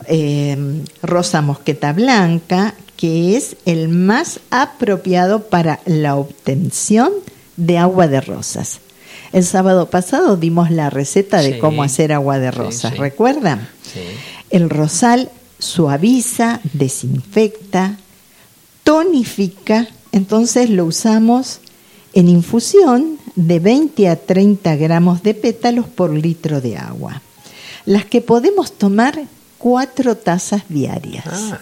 eh, 0.07 0.57
rosa 1.03 1.43
mosqueta 1.43 1.93
blanca, 1.93 2.75
que 2.97 3.37
es 3.37 3.57
el 3.65 3.89
más 3.89 4.41
apropiado 4.51 5.49
para 5.49 5.81
la 5.87 6.17
obtención 6.17 7.13
de 7.57 7.79
agua 7.79 8.09
de 8.09 8.21
rosas. 8.21 8.81
El 9.33 9.45
sábado 9.45 9.91
pasado 9.91 10.37
dimos 10.37 10.71
la 10.71 10.91
receta 10.91 11.41
de 11.41 11.59
cómo 11.59 11.83
hacer 11.83 12.13
agua 12.13 12.39
de 12.39 12.51
rosas, 12.51 12.99
¿recuerdan? 12.99 13.69
El 14.51 14.69
rosal 14.69 15.31
suaviza, 15.59 16.61
desinfecta, 16.73 17.99
tonifica, 18.83 19.87
entonces 20.13 20.69
lo 20.71 20.85
usamos 20.85 21.61
en 22.13 22.29
infusión 22.29 23.19
de 23.37 23.61
20 23.61 24.09
a 24.09 24.17
30 24.17 24.77
gramos 24.77 25.23
de 25.23 25.35
pétalos 25.35 25.87
por 25.87 26.11
litro 26.11 26.61
de 26.61 26.77
agua. 26.77 27.23
Las 27.87 28.05
que 28.05 28.21
podemos 28.21 28.73
tomar 28.73 29.27
cuatro 29.61 30.17
tazas 30.17 30.63
diarias. 30.69 31.27
Ah. 31.27 31.61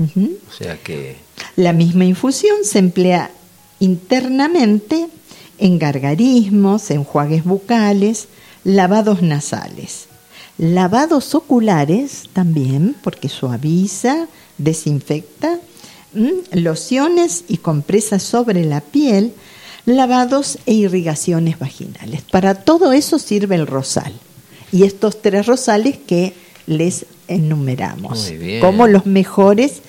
O 0.00 0.52
sea 0.52 0.76
que... 0.82 1.16
La 1.56 1.72
misma 1.72 2.04
infusión 2.04 2.58
se 2.64 2.78
emplea 2.80 3.30
internamente 3.80 5.08
en 5.58 5.78
gargarismos, 5.78 6.90
enjuagues 6.90 7.44
bucales, 7.44 8.28
lavados 8.64 9.22
nasales. 9.22 10.06
Lavados 10.58 11.34
oculares 11.34 12.24
también, 12.32 12.96
porque 13.02 13.28
suaviza, 13.28 14.26
desinfecta, 14.58 15.60
lociones 16.52 17.44
y 17.48 17.58
compresas 17.58 18.24
sobre 18.24 18.64
la 18.64 18.80
piel, 18.80 19.32
lavados 19.86 20.58
e 20.66 20.74
irrigaciones 20.74 21.58
vaginales. 21.58 22.22
Para 22.22 22.54
todo 22.54 22.92
eso 22.92 23.20
sirve 23.20 23.54
el 23.54 23.68
rosal. 23.68 24.12
Y 24.72 24.82
estos 24.82 25.22
tres 25.22 25.46
rosales 25.46 25.96
que 25.96 26.34
les 26.66 27.06
enumeramos 27.28 28.32
como 28.60 28.86
los 28.86 29.06
mejores 29.06 29.82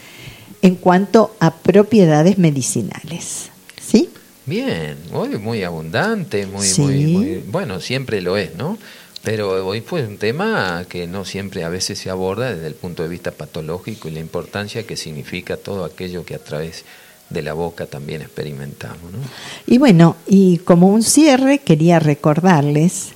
en 0.62 0.76
cuanto 0.76 1.36
a 1.40 1.54
propiedades 1.56 2.38
medicinales. 2.38 3.50
¿Sí? 3.82 4.10
Bien, 4.46 4.98
muy, 5.12 5.30
muy 5.38 5.64
abundante, 5.64 6.46
muy, 6.46 6.68
muy, 6.78 7.44
bueno, 7.48 7.80
siempre 7.80 8.22
lo 8.22 8.38
es, 8.38 8.56
¿no? 8.56 8.78
Pero 9.24 9.66
hoy 9.66 9.82
fue 9.82 10.06
un 10.06 10.18
tema 10.18 10.86
que 10.88 11.06
no 11.06 11.26
siempre 11.26 11.64
a 11.64 11.70
veces 11.70 12.00
se 12.00 12.10
aborda 12.10 12.54
desde 12.54 12.68
el 12.68 12.74
punto 12.74 13.04
de 13.04 13.10
vista 13.10 13.32
patológico 13.32 14.08
y 14.08 14.12
la 14.12 14.22
importancia 14.22 14.88
que 14.88 14.96
significa 14.96 15.58
todo 15.58 15.84
aquello 15.84 16.26
que 16.26 16.36
a 16.36 16.40
través 16.40 16.86
de 17.30 17.42
la 17.42 17.54
boca 17.54 17.86
también 17.86 18.22
experimentamos. 18.22 19.12
¿no? 19.12 19.20
Y 19.68 19.78
bueno, 19.78 20.16
y 20.26 20.60
como 20.60 20.88
un 20.88 21.04
cierre 21.04 21.60
quería 21.60 22.00
recordarles 22.00 23.10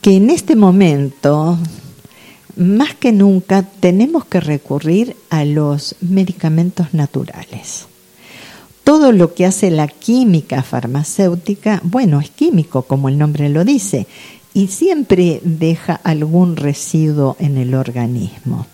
que 0.00 0.16
en 0.16 0.30
este 0.30 0.54
momento 0.54 1.58
más 2.56 2.94
que 2.94 3.12
nunca 3.12 3.62
tenemos 3.62 4.24
que 4.24 4.40
recurrir 4.40 5.16
a 5.30 5.44
los 5.44 5.96
medicamentos 6.00 6.92
naturales. 6.92 7.86
Todo 8.84 9.12
lo 9.12 9.34
que 9.34 9.46
hace 9.46 9.70
la 9.70 9.86
química 9.86 10.62
farmacéutica, 10.62 11.80
bueno, 11.84 12.20
es 12.20 12.30
químico, 12.30 12.82
como 12.82 13.08
el 13.08 13.16
nombre 13.16 13.48
lo 13.48 13.64
dice, 13.64 14.06
y 14.54 14.66
siempre 14.66 15.40
deja 15.44 15.94
algún 15.94 16.56
residuo 16.56 17.36
en 17.38 17.56
el 17.56 17.74
organismo. 17.74 18.66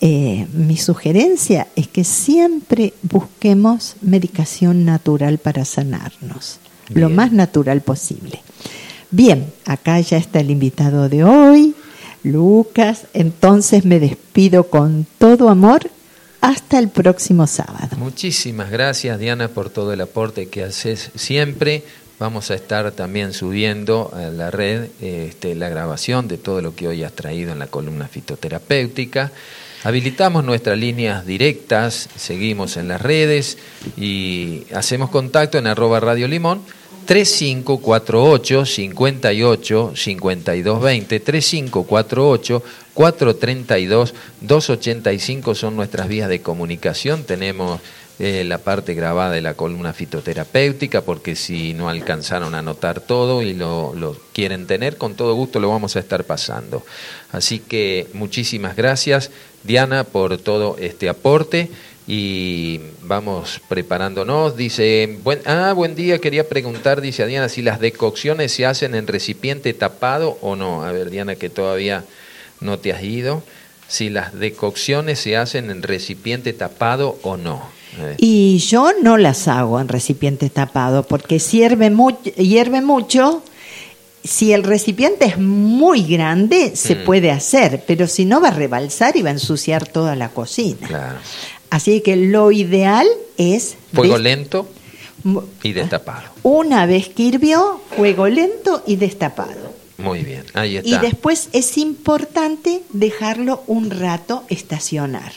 Eh, 0.00 0.46
mi 0.52 0.76
sugerencia 0.76 1.66
es 1.74 1.88
que 1.88 2.04
siempre 2.04 2.92
busquemos 3.02 3.96
medicación 4.02 4.84
natural 4.84 5.38
para 5.38 5.64
sanarnos, 5.64 6.58
lo 6.90 7.08
más 7.08 7.32
natural 7.32 7.80
posible. 7.80 8.40
Bien, 9.10 9.46
acá 9.64 9.98
ya 10.00 10.18
está 10.18 10.40
el 10.40 10.50
invitado 10.50 11.08
de 11.08 11.24
hoy. 11.24 11.74
Lucas, 12.24 13.06
entonces 13.12 13.84
me 13.84 14.00
despido 14.00 14.64
con 14.64 15.06
todo 15.18 15.48
amor 15.48 15.90
hasta 16.40 16.78
el 16.78 16.88
próximo 16.88 17.46
sábado. 17.46 17.96
Muchísimas 17.96 18.70
gracias 18.70 19.18
Diana 19.18 19.48
por 19.48 19.70
todo 19.70 19.92
el 19.92 20.00
aporte 20.00 20.48
que 20.48 20.64
haces 20.64 21.10
siempre. 21.14 21.84
Vamos 22.18 22.50
a 22.50 22.54
estar 22.54 22.90
también 22.92 23.32
subiendo 23.32 24.10
a 24.14 24.22
la 24.30 24.50
red 24.50 24.88
este, 25.00 25.54
la 25.54 25.68
grabación 25.68 26.28
de 26.28 26.38
todo 26.38 26.62
lo 26.62 26.74
que 26.74 26.88
hoy 26.88 27.02
has 27.02 27.12
traído 27.12 27.52
en 27.52 27.58
la 27.58 27.66
columna 27.66 28.08
fitoterapéutica. 28.08 29.32
Habilitamos 29.82 30.44
nuestras 30.44 30.78
líneas 30.78 31.26
directas, 31.26 32.08
seguimos 32.16 32.78
en 32.78 32.88
las 32.88 33.02
redes 33.02 33.58
y 33.96 34.64
hacemos 34.72 35.10
contacto 35.10 35.58
en 35.58 35.66
arroba 35.66 36.00
Radio 36.00 36.26
Limón 36.26 36.62
3548 37.06 38.64
58 38.66 39.92
52 39.94 40.80
20 40.80 41.20
3548 41.20 42.62
432 42.94 44.14
285 44.40 45.54
son 45.54 45.76
nuestras 45.76 46.08
vías 46.08 46.28
de 46.28 46.40
comunicación. 46.40 47.24
Tenemos 47.24 47.80
eh, 48.20 48.44
la 48.44 48.58
parte 48.58 48.94
grabada 48.94 49.32
de 49.32 49.40
la 49.40 49.54
columna 49.54 49.92
fitoterapéutica, 49.92 51.00
porque 51.00 51.34
si 51.34 51.74
no 51.74 51.88
alcanzaron 51.88 52.54
a 52.54 52.60
anotar 52.60 53.00
todo 53.00 53.42
y 53.42 53.54
lo, 53.54 54.16
quieren 54.32 54.68
tener, 54.68 54.96
con 54.98 55.14
todo 55.14 55.34
gusto 55.34 55.58
lo 55.58 55.68
vamos 55.68 55.96
a 55.96 55.98
estar 55.98 56.22
pasando. 56.22 56.84
Así 57.32 57.58
que 57.58 58.06
muchísimas 58.12 58.76
gracias, 58.76 59.32
Diana, 59.64 60.04
por 60.04 60.38
todo 60.38 60.76
este 60.78 61.08
aporte 61.08 61.70
y 62.06 62.80
vamos 63.02 63.60
preparándonos. 63.68 64.56
Dice, 64.56 65.18
buen, 65.24 65.40
ah, 65.46 65.72
buen 65.72 65.96
día, 65.96 66.20
quería 66.20 66.48
preguntar, 66.48 67.00
dice 67.00 67.26
Diana, 67.26 67.48
si 67.48 67.62
las 67.62 67.80
decocciones 67.80 68.52
se 68.52 68.64
hacen 68.64 68.94
en 68.94 69.08
recipiente 69.08 69.74
tapado 69.74 70.38
o 70.40 70.54
no. 70.54 70.84
A 70.84 70.92
ver, 70.92 71.10
Diana, 71.10 71.34
que 71.34 71.50
todavía 71.50 72.04
no 72.60 72.78
te 72.78 72.92
has 72.92 73.02
ido. 73.02 73.42
Si 73.88 74.08
las 74.08 74.38
decocciones 74.38 75.18
se 75.18 75.36
hacen 75.36 75.70
en 75.72 75.82
recipiente 75.82 76.52
tapado 76.52 77.18
o 77.22 77.36
no. 77.36 77.82
Y 78.18 78.58
yo 78.58 78.90
no 79.02 79.16
las 79.16 79.48
hago 79.48 79.80
en 79.80 79.88
recipiente 79.88 80.50
tapado 80.50 81.04
porque 81.04 81.38
hierve, 81.38 81.92
hierve 82.36 82.80
mucho. 82.80 83.42
Si 84.22 84.52
el 84.52 84.62
recipiente 84.64 85.26
es 85.26 85.38
muy 85.38 86.02
grande, 86.02 86.76
se 86.76 86.96
mm. 86.96 87.04
puede 87.04 87.30
hacer, 87.30 87.84
pero 87.86 88.06
si 88.06 88.24
no 88.24 88.40
va 88.40 88.48
a 88.48 88.52
rebalsar 88.52 89.16
y 89.16 89.22
va 89.22 89.28
a 89.28 89.32
ensuciar 89.32 89.86
toda 89.86 90.16
la 90.16 90.30
cocina. 90.30 90.86
Claro. 90.86 91.18
Así 91.70 92.00
que 92.00 92.16
lo 92.16 92.52
ideal 92.52 93.06
es... 93.36 93.76
Fuego 93.92 94.16
lento 94.16 94.66
y 95.62 95.72
destapado. 95.72 96.30
Una 96.42 96.86
vez 96.86 97.08
que 97.08 97.24
hirvió, 97.24 97.80
fuego 97.96 98.28
lento 98.28 98.82
y 98.86 98.96
destapado. 98.96 99.74
Muy 99.98 100.22
bien, 100.22 100.44
ahí 100.54 100.76
está. 100.76 100.88
Y 100.88 100.98
después 100.98 101.48
es 101.52 101.78
importante 101.78 102.82
dejarlo 102.92 103.62
un 103.66 103.90
rato 103.90 104.44
estacionar. 104.48 105.32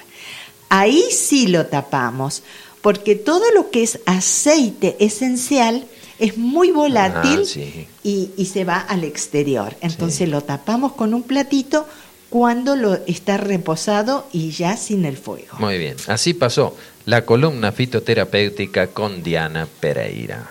Ahí 0.70 1.04
sí 1.12 1.48
lo 1.48 1.66
tapamos, 1.68 2.44
porque 2.82 3.16
todo 3.16 3.44
lo 3.56 3.70
que 3.70 3.84
es 3.84 4.00
aceite 4.06 4.96
esencial 5.00 5.86
es 6.20 6.38
muy 6.38 6.72
volátil 6.72 7.42
ah, 7.44 7.86
y, 8.04 8.46
se 8.46 8.64
va 8.64 8.78
al 8.80 9.04
exterior. 9.04 9.76
Entonces 9.82 10.28
lo 10.30 10.42
tapamos 10.42 10.94
con 10.94 11.14
un 11.14 11.24
platito 11.24 11.88
cuando 12.30 12.76
lo 12.76 12.94
está 13.06 13.38
reposado 13.38 14.28
y 14.34 14.52
ya 14.52 14.78
sin 14.78 15.06
el 15.06 15.18
fuego. 15.18 15.58
Muy 15.60 15.78
bien, 15.78 15.96
así 16.08 16.34
pasó 16.34 16.76
la 17.06 17.26
columna 17.26 17.72
fitoterapéutica 17.72 18.88
con 18.88 19.24
Diana 19.24 19.68
Pereira. 19.80 20.50